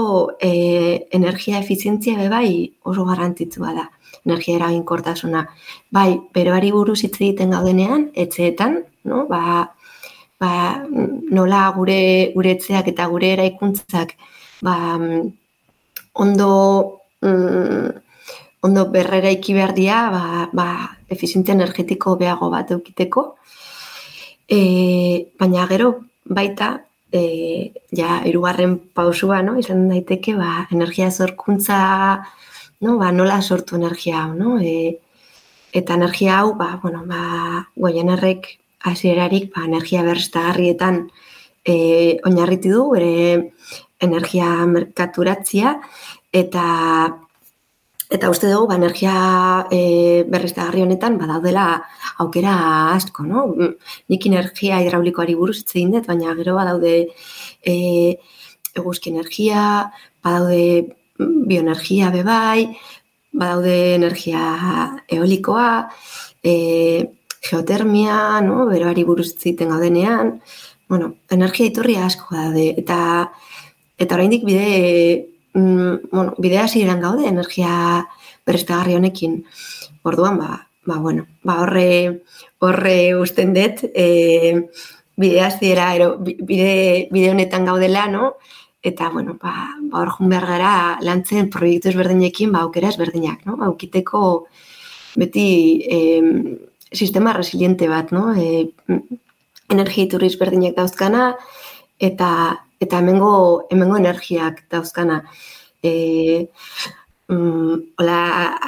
e, 0.41 1.07
energia 1.11 1.59
efizientzia 1.59 2.17
be 2.17 2.29
bai 2.29 2.51
oso 2.83 3.05
garrantzitsua 3.05 3.73
da. 3.77 3.89
Energia 4.25 4.59
eraginkortasuna. 4.59 5.45
Bai, 5.91 6.09
beroari 6.33 6.71
buruz 6.71 6.99
hitz 7.03 7.15
egiten 7.19 7.55
gaudenean, 7.55 8.09
etxeetan, 8.13 8.81
no? 9.09 9.25
Ba, 9.29 9.71
ba, 10.41 10.51
nola 11.37 11.63
gure 11.77 12.01
gure 12.35 12.55
etxeak 12.57 12.91
eta 12.93 13.07
gure 13.09 13.33
eraikuntzak 13.35 14.15
ba, 14.61 14.75
ondo 16.13 16.51
mm, 17.21 17.89
ondo 18.61 18.85
berreraiki 18.93 19.53
behar 19.57 19.73
dira, 19.73 19.99
ba, 20.13 20.49
ba, 20.53 20.67
efizientzia 21.09 21.55
energetiko 21.57 22.15
beago 22.17 22.49
bat 22.53 22.71
eukiteko. 22.75 23.23
E, 24.47 24.61
baina 25.39 25.65
gero, 25.71 25.89
baita, 26.25 26.69
e, 27.11 27.71
ja, 27.97 28.21
irugarren 28.29 28.77
pausua, 28.93 29.41
no? 29.41 29.57
izan 29.59 29.87
daiteke, 29.89 30.35
ba, 30.37 30.67
energia 30.71 31.09
zorkuntza, 31.09 31.79
no? 32.81 32.97
ba, 32.97 33.11
nola 33.11 33.41
sortu 33.41 33.77
energia 33.77 34.23
hau, 34.23 34.33
no? 34.37 34.57
E, 34.59 34.99
eta 35.73 35.95
energia 35.99 36.39
hau, 36.39 36.53
ba, 36.59 36.75
bueno, 36.83 37.03
ba, 37.07 37.65
goien 37.75 38.11
errek, 38.17 38.57
hasierarik 38.91 39.51
ba, 39.55 39.65
energia 39.69 40.03
berreztagarrietan 40.03 41.03
e, 41.63 41.75
oinarriti 42.27 42.71
du, 42.73 42.85
ere 42.97 43.51
energia 44.01 44.53
merkaturatzia, 44.67 45.77
eta 46.33 46.65
Eta 48.11 48.27
uste 48.27 48.49
dugu, 48.51 48.65
ba, 48.67 48.75
energia 48.75 49.11
e, 49.71 50.25
berriztagarri 50.27 50.81
honetan, 50.83 51.13
badaudela 51.15 51.65
aukera 52.19 52.55
asko, 52.91 53.23
no? 53.23 53.45
Nik 54.11 54.25
energia 54.27 54.81
hidraulikoari 54.83 55.35
buruz 55.39 55.61
hitz 55.61 55.85
dut, 55.93 56.09
baina 56.09 56.33
gero 56.35 56.57
badaude 56.57 56.95
e, 57.63 57.75
eguzki 58.75 59.13
energia, 59.15 59.61
badaude 60.27 60.97
bioenergia 61.47 62.11
bebai, 62.13 62.67
badaude 63.31 63.95
energia 63.95 64.43
eolikoa, 65.07 65.89
e, 66.43 66.53
geotermia, 67.41 68.41
no? 68.45 68.67
Beroari 68.69 69.03
buruz 69.07 69.31
egiten 69.33 69.71
gaudenean, 69.73 70.35
bueno, 70.91 71.15
energia 71.31 71.69
iturri 71.71 71.95
asko 71.97 72.35
daude, 72.35 72.67
eta 72.77 72.97
eta 74.01 74.17
oraindik 74.17 74.43
bide 74.45 75.27
mm, 75.53 76.09
bueno, 76.11 76.33
bidea 76.37 76.67
ziren 76.67 77.01
gaude 77.01 77.27
energia 77.29 78.07
berriztagarri 78.45 78.97
honekin. 78.97 79.43
Orduan, 80.03 80.37
ba, 80.41 80.67
ba, 80.85 80.97
bueno, 80.97 81.27
ba, 81.43 81.61
horre, 81.61 82.23
horre 82.59 83.15
usten 83.15 83.53
dut, 83.53 83.85
e, 83.93 84.67
bidea 85.21 85.51
zira, 85.51 85.91
ero, 85.95 86.15
bide, 86.19 87.07
bide 87.11 87.31
honetan 87.31 87.65
gaudela, 87.69 88.07
no? 88.07 88.35
Eta, 88.83 89.09
bueno, 89.13 89.37
ba, 89.41 89.53
ba 89.91 90.01
hor 90.01 90.09
jun 90.15 90.31
behar 90.31 90.47
gara 90.49 90.73
lantzen 91.05 91.51
proiektu 91.53 91.91
ezberdinekin, 91.91 92.51
ba, 92.55 92.63
aukera 92.65 92.89
ezberdinak, 92.89 93.43
no? 93.45 93.59
Aukiteko 93.67 94.21
beti 95.21 95.45
e, 95.85 95.99
sistema 96.91 97.35
resiliente 97.37 97.89
bat, 97.91 98.09
no? 98.15 98.31
E, 98.33 98.71
energia 99.69 100.07
iturri 100.07 100.31
ezberdinak 100.31 100.73
dauzkana, 100.79 101.35
eta 102.01 102.31
eta 102.81 102.99
hemengo 103.03 103.33
hemengo 103.69 103.99
energiak 104.01 104.63
dauzkana. 104.73 105.21
E, 105.83 106.47
mm, 107.31 107.75
hola, 107.97 108.19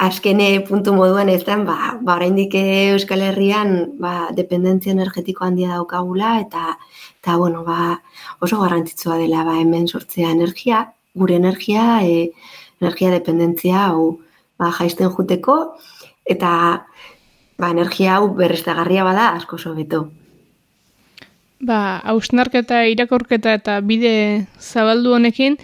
azkene 0.06 0.48
puntu 0.68 0.94
moduan 0.96 1.28
ez 1.28 1.42
den, 1.44 1.64
ba, 1.68 1.94
ba 2.00 2.16
oraindik 2.16 2.56
Euskal 2.58 3.22
Herrian 3.28 3.74
ba, 4.00 4.30
dependentzia 4.36 4.94
energetiko 4.96 5.44
handia 5.44 5.74
daukagula, 5.76 6.38
eta, 6.40 6.78
eta 7.20 7.36
bueno, 7.40 7.64
ba, 7.66 8.00
oso 8.40 8.60
garrantzitsua 8.62 9.18
dela 9.20 9.44
ba, 9.44 9.58
hemen 9.60 9.86
sortzea 9.88 10.32
energia, 10.32 10.86
gure 11.14 11.36
energia, 11.36 12.02
e, 12.02 12.32
energia 12.80 13.12
dependentzia 13.14 13.86
hau 13.90 14.18
ba, 14.58 14.72
jaisten 14.80 15.12
juteko, 15.12 15.60
eta 16.24 16.50
ba, 17.58 17.70
energia 17.70 18.18
hau 18.18 18.32
berreztagarria 18.34 19.04
bada 19.04 19.32
asko 19.38 19.58
sobeto. 19.58 20.08
Ba, 21.64 22.00
hausnarketa, 22.04 22.82
irakorketa 22.92 23.54
eta 23.56 23.78
bide 23.80 24.46
zabaldu 24.60 25.14
honekin, 25.16 25.56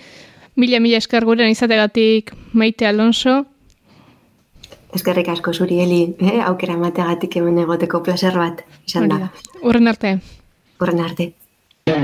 mila-mila 0.61 1.01
esker 1.01 1.25
guren 1.25 1.51
izategatik 1.51 2.35
maite 2.53 2.87
Alonso. 2.87 3.45
Eskerrik 4.95 5.29
asko 5.33 5.55
zuri 5.55 5.79
heli, 5.81 6.01
eh? 6.19 6.41
aukera 6.45 6.77
mategatik 6.77 7.37
hemen 7.39 7.59
egoteko 7.65 8.03
placer 8.07 8.37
bat, 8.37 8.65
izan 8.87 9.09
da. 9.13 9.31
Urren 9.63 9.89
arte. 9.93 10.17
Urren 10.83 11.05
arte. 11.07 11.33
Gai 11.87 12.01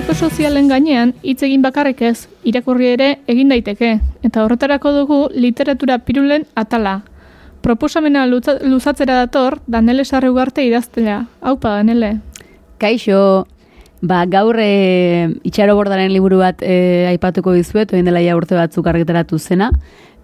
ekosozialen 0.00 0.68
gainean 0.70 1.10
hitz 1.20 1.42
egin 1.44 1.60
bakarrik 1.60 1.98
ez, 2.08 2.24
irakurri 2.48 2.86
ere 2.94 3.08
egin 3.28 3.50
daiteke, 3.52 3.90
eta 4.24 4.44
horretarako 4.46 4.92
dugu 4.94 5.18
literatura 5.34 5.98
pirulen 6.06 6.46
atala. 6.56 7.02
Proposamena 7.60 8.22
luza, 8.26 8.56
luzatzera 8.64 9.18
dator, 9.18 9.58
Danele 9.66 10.06
Sarrugarte 10.06 10.64
idaztela. 10.64 11.26
Haupa, 11.42 11.74
Danele. 11.76 12.14
Kaixo, 12.80 13.46
ba, 14.00 14.24
gaur 14.24 14.56
e, 14.62 15.28
itxaro 15.44 15.76
bordaren 15.76 16.14
liburu 16.14 16.40
bat 16.40 16.64
e, 16.64 17.04
aipatuko 17.12 17.52
dizuet, 17.52 17.92
oin 17.92 18.08
dela 18.08 18.24
ja 18.24 18.40
urte 18.40 18.56
batzuk 18.56 18.88
argitaratu 18.88 19.38
zena, 19.38 19.68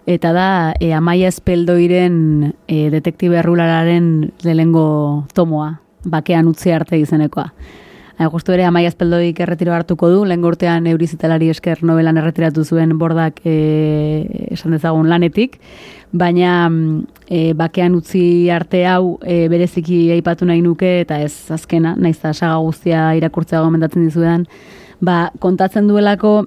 eta 0.09 0.33
da 0.33 0.51
e, 0.81 0.95
Amaia 0.97 1.29
Espeldoiren 1.29 2.55
e, 2.64 2.87
detektibe 2.95 3.43
errulararen 3.43 4.31
lehengo 4.47 5.27
tomoa, 5.37 5.74
bakean 6.05 6.49
utzi 6.49 6.72
arte 6.72 6.97
izenekoa. 7.03 7.51
Hain 8.17 8.31
justu 8.33 8.55
ere, 8.55 8.64
Amaia 8.64 8.89
Espeldoik 8.89 9.41
erretiro 9.45 9.75
hartuko 9.77 10.09
du, 10.09 10.23
lehen 10.25 10.45
urtean 10.49 10.87
eurizitalari 10.89 11.51
esker 11.53 11.83
novelan 11.85 12.17
erretiratu 12.17 12.64
zuen 12.64 12.95
bordak 12.99 13.43
e, 13.45 13.57
esan 14.57 14.73
dezagun 14.73 15.11
lanetik, 15.11 15.59
baina 16.17 16.71
e, 17.29 17.53
bakean 17.53 17.99
utzi 17.99 18.49
arte 18.51 18.87
hau 18.89 19.19
e, 19.21 19.47
bereziki 19.53 20.07
aipatu 20.17 20.49
nahi 20.49 20.64
nuke, 20.64 21.03
eta 21.03 21.21
ez 21.21 21.51
azkena, 21.53 21.93
naiz 22.01 22.17
da 22.23 22.33
saga 22.33 22.57
guztia 22.64 23.11
irakurtzea 23.21 23.61
gomendatzen 23.61 24.09
dizuetan, 24.09 24.47
ba, 25.05 25.27
kontatzen 25.39 25.91
duelako 25.91 26.47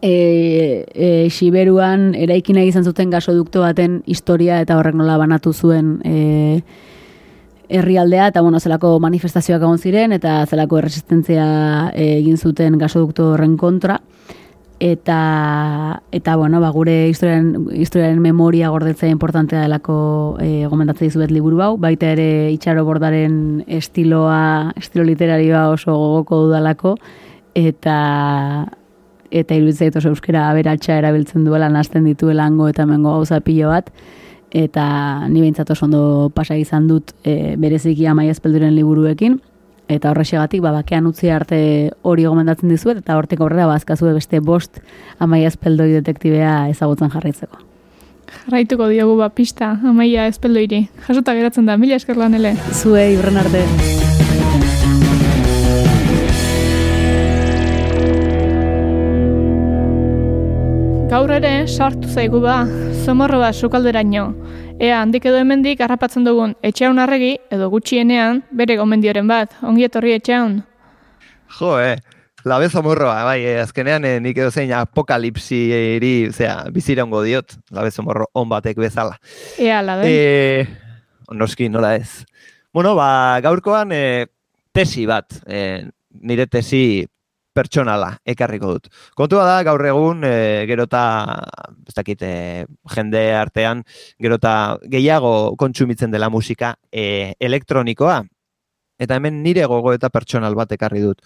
e, 0.00 0.86
e, 0.94 1.28
Siberuan 1.28 2.14
eraikina 2.16 2.64
izan 2.64 2.88
zuten 2.88 3.12
gasodukto 3.12 3.60
baten 3.66 4.00
historia 4.06 4.60
eta 4.64 4.78
horrek 4.80 4.96
nola 4.96 5.18
banatu 5.20 5.52
zuen 5.52 5.98
e, 6.04 6.62
herrialdea 7.70 8.26
eta 8.32 8.42
bueno, 8.42 8.60
zelako 8.60 8.98
manifestazioak 9.00 9.62
egon 9.62 9.78
ziren 9.78 10.12
eta 10.12 10.40
zelako 10.46 10.80
erresistentzia 10.80 11.44
egin 11.94 12.36
zuten 12.36 12.78
gasodukto 12.78 13.32
horren 13.34 13.56
kontra. 13.56 14.00
Eta 14.80 16.00
eta 16.10 16.34
bueno, 16.40 16.60
ba, 16.60 16.70
gure 16.72 17.08
historiaren, 17.10 17.68
historiaren 17.76 18.20
memoria 18.20 18.70
gordetzea 18.72 19.12
importantea 19.12 19.60
delako 19.66 19.96
e, 20.40 20.64
gomendatzen 20.72 21.10
dizuet 21.10 21.30
liburu 21.30 21.60
hau, 21.60 21.74
baita 21.76 22.14
ere 22.16 22.50
itxaro 22.54 22.86
bordaren 22.88 23.62
estiloa, 23.68 24.72
estilo 24.80 25.04
literarioa 25.04 25.68
oso 25.74 25.92
gogoko 25.92 26.46
dudalako. 26.46 26.96
Eta 27.54 27.98
eta 29.30 29.54
iruditzait 29.54 29.94
oso 30.00 30.10
euskera 30.10 30.48
aberatsa 30.50 30.96
erabiltzen 30.98 31.44
duela 31.44 31.68
nazten 31.70 32.08
dituela 32.08 32.48
hango 32.48 32.66
eta 32.68 32.86
mengo 32.86 33.12
gauza 33.14 33.38
pilo 33.44 33.68
bat 33.70 33.92
eta 34.50 35.28
ni 35.28 35.40
behintzat 35.40 35.70
oso 35.70 35.86
ondo 35.86 36.30
pasa 36.34 36.56
izan 36.58 36.88
dut 36.88 37.14
e, 37.24 37.56
bereziki 37.56 38.06
amaia 38.06 38.34
espelduren 38.34 38.74
liburuekin, 38.74 39.40
eta 39.90 40.12
horrexegatik 40.12 40.62
ba, 40.62 40.72
bakean 40.74 41.08
utzi 41.10 41.30
arte 41.34 41.60
hori 42.02 42.26
gomendatzen 42.28 42.70
dizuet, 42.70 43.02
eta 43.02 43.16
hortik 43.18 43.40
aurrera 43.40 43.66
bazkazue 43.70 44.14
beste 44.14 44.40
bost 44.40 44.78
amaia 45.18 45.50
espeldoi 45.50 45.90
detektibea 45.96 46.68
ezagutzen 46.70 47.10
jarraitzeko. 47.14 47.66
Jarraituko 48.44 48.86
diogu 48.92 49.16
ba 49.18 49.28
pista 49.34 49.72
amaia 49.82 50.28
espeldoiri. 50.30 50.84
Jasota 51.08 51.34
geratzen 51.34 51.66
da, 51.66 51.76
mila 51.76 51.98
esker 51.98 52.18
lanele. 52.20 52.54
Zuei, 52.70 53.16
urren 53.18 53.42
arte. 53.42 53.66
Gaur 61.10 61.32
ere, 61.34 61.64
sartu 61.66 62.06
zaigu 62.06 62.38
ba, 62.38 62.60
zomorro 63.02 63.40
bat 63.42 63.56
sukalderaino. 63.58 64.28
Ea, 64.78 65.00
handik 65.00 65.24
edo 65.26 65.40
hemendik 65.40 65.80
harrapatzen 65.82 66.22
dugun 66.22 66.52
etxeun 66.62 67.02
arregi, 67.02 67.32
edo 67.50 67.66
gutxienean, 67.72 68.44
bere 68.54 68.76
gomendioren 68.78 69.26
bat. 69.26 69.56
Ongi 69.66 69.88
etorri 69.88 70.14
etxeun. 70.14 70.60
Jo, 71.58 71.72
eh, 71.82 71.96
labe 72.46 72.70
zomorroa, 72.70 73.24
bai, 73.26 73.40
eh, 73.42 73.58
azkenean 73.58 74.06
eh, 74.06 74.14
nik 74.22 74.38
edo 74.38 74.54
zein 74.54 74.70
apokalipsi 74.78 75.58
eri, 75.74 76.14
zera, 76.30 76.70
bizirongo 76.70 77.24
diot, 77.26 77.58
labe 77.74 77.90
zomorro 77.90 78.30
on 78.38 78.46
batek 78.54 78.78
bezala. 78.78 79.18
Ea, 79.58 79.82
labe. 79.82 80.06
Eh, 80.06 80.68
noski, 81.34 81.68
nola 81.68 81.96
ez. 81.98 82.22
Bueno, 82.72 82.94
ba, 82.94 83.40
gaurkoan 83.42 83.90
eh, 83.98 84.28
tesi 84.70 85.10
bat, 85.10 85.42
eh, 85.50 85.88
nire 86.22 86.46
tesi 86.46 87.02
pertsonala 87.54 88.14
ekarriko 88.24 88.74
dut. 88.76 88.90
Kontua 89.18 89.44
da 89.48 89.60
gaur 89.66 89.84
egun 89.86 90.24
e, 90.24 90.66
gerota 90.70 91.02
ez 91.88 91.94
dakit 91.96 92.22
e, 92.22 92.34
jende 92.94 93.24
artean 93.36 93.84
gerota 94.22 94.52
gehiago 94.90 95.56
kontsumitzen 95.60 96.12
dela 96.14 96.30
musika 96.30 96.74
e, 96.92 97.34
elektronikoa 97.40 98.20
eta 99.00 99.16
hemen 99.16 99.42
nire 99.42 99.64
gogo 99.66 99.94
eta 99.96 100.12
pertsonal 100.12 100.54
bat 100.54 100.72
ekarri 100.76 101.02
dut. 101.02 101.24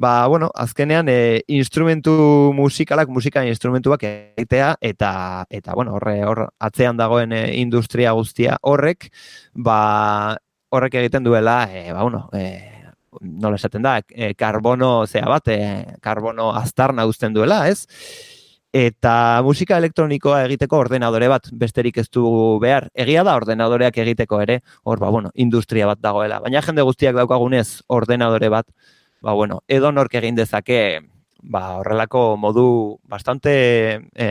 Ba, 0.00 0.26
bueno, 0.32 0.48
azkenean 0.56 1.10
e, 1.12 1.42
instrumentu 1.52 2.12
musikalak, 2.56 3.10
musika 3.12 3.42
instrumentuak 3.44 4.06
egitea 4.06 4.70
eta 4.80 5.10
eta 5.50 5.74
bueno, 5.76 5.98
horre 5.98 6.22
hor 6.24 6.46
atzean 6.56 6.96
dagoen 6.96 7.34
e, 7.36 7.42
industria 7.60 8.14
guztia 8.16 8.56
horrek, 8.62 9.10
ba 9.52 10.38
horrek 10.72 10.96
egiten 11.02 11.26
duela, 11.26 11.66
e, 11.68 11.90
ba 11.92 12.00
bueno, 12.06 12.30
e, 12.32 12.79
nola 13.20 13.56
esaten 13.56 13.82
da, 13.82 13.98
e, 14.08 14.34
karbono, 14.34 15.06
zea 15.06 15.26
bat, 15.28 15.48
e, 15.48 15.96
karbono 16.02 16.50
aztarna 16.56 17.06
uzten 17.10 17.34
duela, 17.34 17.66
ez? 17.68 17.86
Eta 18.72 19.42
musika 19.42 19.80
elektronikoa 19.82 20.44
egiteko 20.44 20.78
ordenadore 20.78 21.26
bat, 21.28 21.48
besterik 21.58 21.96
ez 21.98 22.06
du 22.14 22.24
behar. 22.62 22.86
Egia 22.94 23.24
da 23.26 23.34
ordenadoreak 23.34 23.98
egiteko 23.98 24.38
ere, 24.44 24.60
hor, 24.84 25.00
ba, 25.02 25.10
bueno, 25.10 25.32
industria 25.34 25.88
bat 25.90 25.98
dagoela. 25.98 26.38
Baina 26.44 26.62
jende 26.62 26.86
guztiak 26.86 27.16
daukagunez 27.18 27.82
ordenadore 27.88 28.48
bat, 28.48 28.68
ba, 29.20 29.34
bueno, 29.34 29.62
edo 29.66 29.90
nork 29.90 30.14
egin 30.14 30.38
dezake, 30.38 31.00
ba, 31.42 31.80
horrelako 31.80 32.36
modu 32.38 32.66
bastante 33.10 33.52
e, 34.14 34.28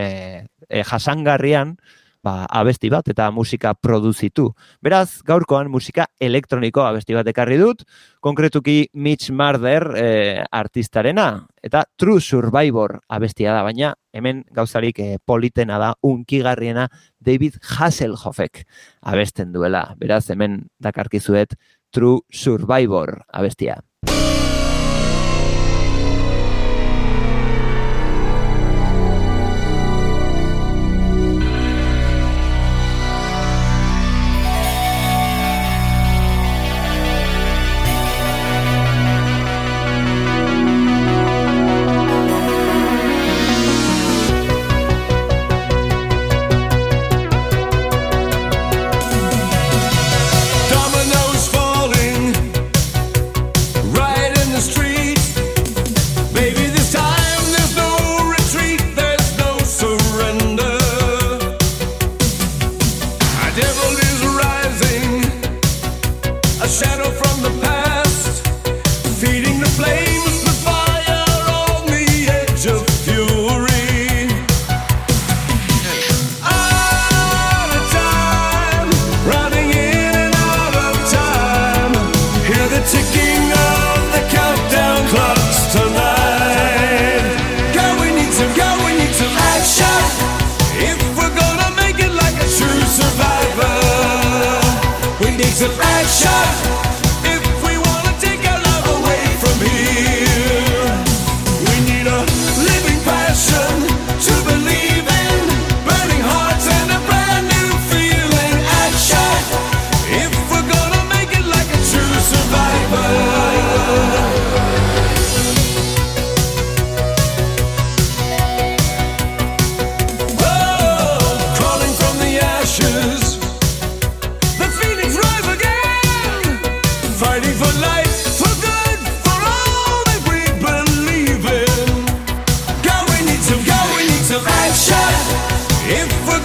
e, 0.68 0.84
jasangarrian, 0.88 1.76
ba, 2.24 2.44
abesti 2.46 2.90
bat 2.92 3.08
eta 3.10 3.30
musika 3.34 3.72
produzitu. 3.74 4.50
Beraz, 4.84 5.20
gaurkoan 5.26 5.70
musika 5.72 6.06
elektroniko 6.20 6.84
abesti 6.84 7.16
bat 7.16 7.28
ekarri 7.32 7.58
dut, 7.60 7.84
konkretuki 8.20 8.90
Mitch 8.94 9.30
Marder 9.32 9.86
e, 9.96 10.06
artistarena, 10.52 11.46
eta 11.62 11.84
True 11.96 12.20
Survivor 12.20 12.98
abestia 13.08 13.54
da, 13.56 13.64
baina 13.66 13.94
hemen 14.12 14.44
gauzarik 14.54 15.00
e, 15.00 15.18
politena 15.24 15.78
da, 15.80 15.92
unkigarriena 16.06 16.88
David 17.20 17.60
Hasselhoffek 17.76 18.64
abesten 19.02 19.52
duela. 19.52 19.86
Beraz, 20.00 20.26
hemen 20.30 20.64
dakarkizuet 20.80 21.56
True 21.90 22.20
Survivor 22.30 23.22
abestia. 23.28 23.80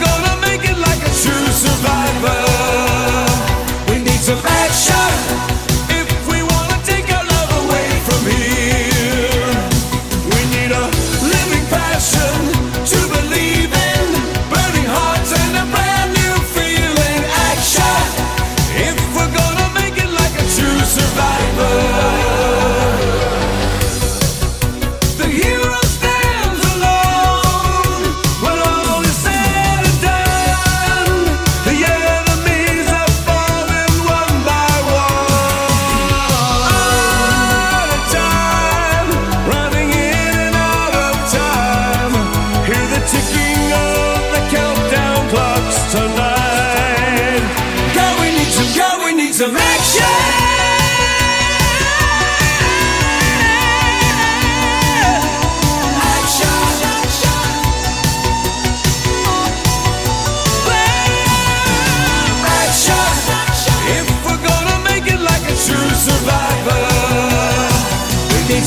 gonna 0.03 0.35
make 0.41 0.63
it 0.63 0.77
like 0.77 1.01
a 1.01 1.11
true 1.21 1.47
survivor. 1.63 2.41
We 3.89 3.99
need 3.99 4.19
some 4.19 4.41
action. 4.45 5.04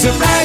It's 0.01 0.05
a 0.07 0.16
man. 0.16 0.38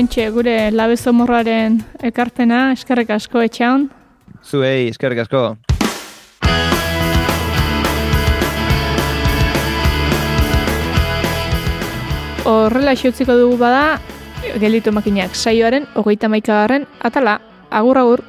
mentxe 0.00 0.30
gure 0.32 0.70
labezomorraren 0.72 1.74
ekarpena, 2.08 2.70
eskerrek 2.72 3.10
asko 3.18 3.42
etxean. 3.44 3.82
Zuei, 4.40 4.88
eskerrek 4.88 5.26
asko. 5.26 5.42
Horrela 12.48 12.96
xeutziko 12.96 13.36
dugu 13.42 13.60
bada, 13.60 14.00
gelditu 14.62 14.94
makinak 14.96 15.36
saioaren 15.36 15.84
hogeita 16.00 16.32
maikagarren 16.32 16.88
atala. 17.04 17.36
Agur, 17.68 18.00
agur! 18.00 18.24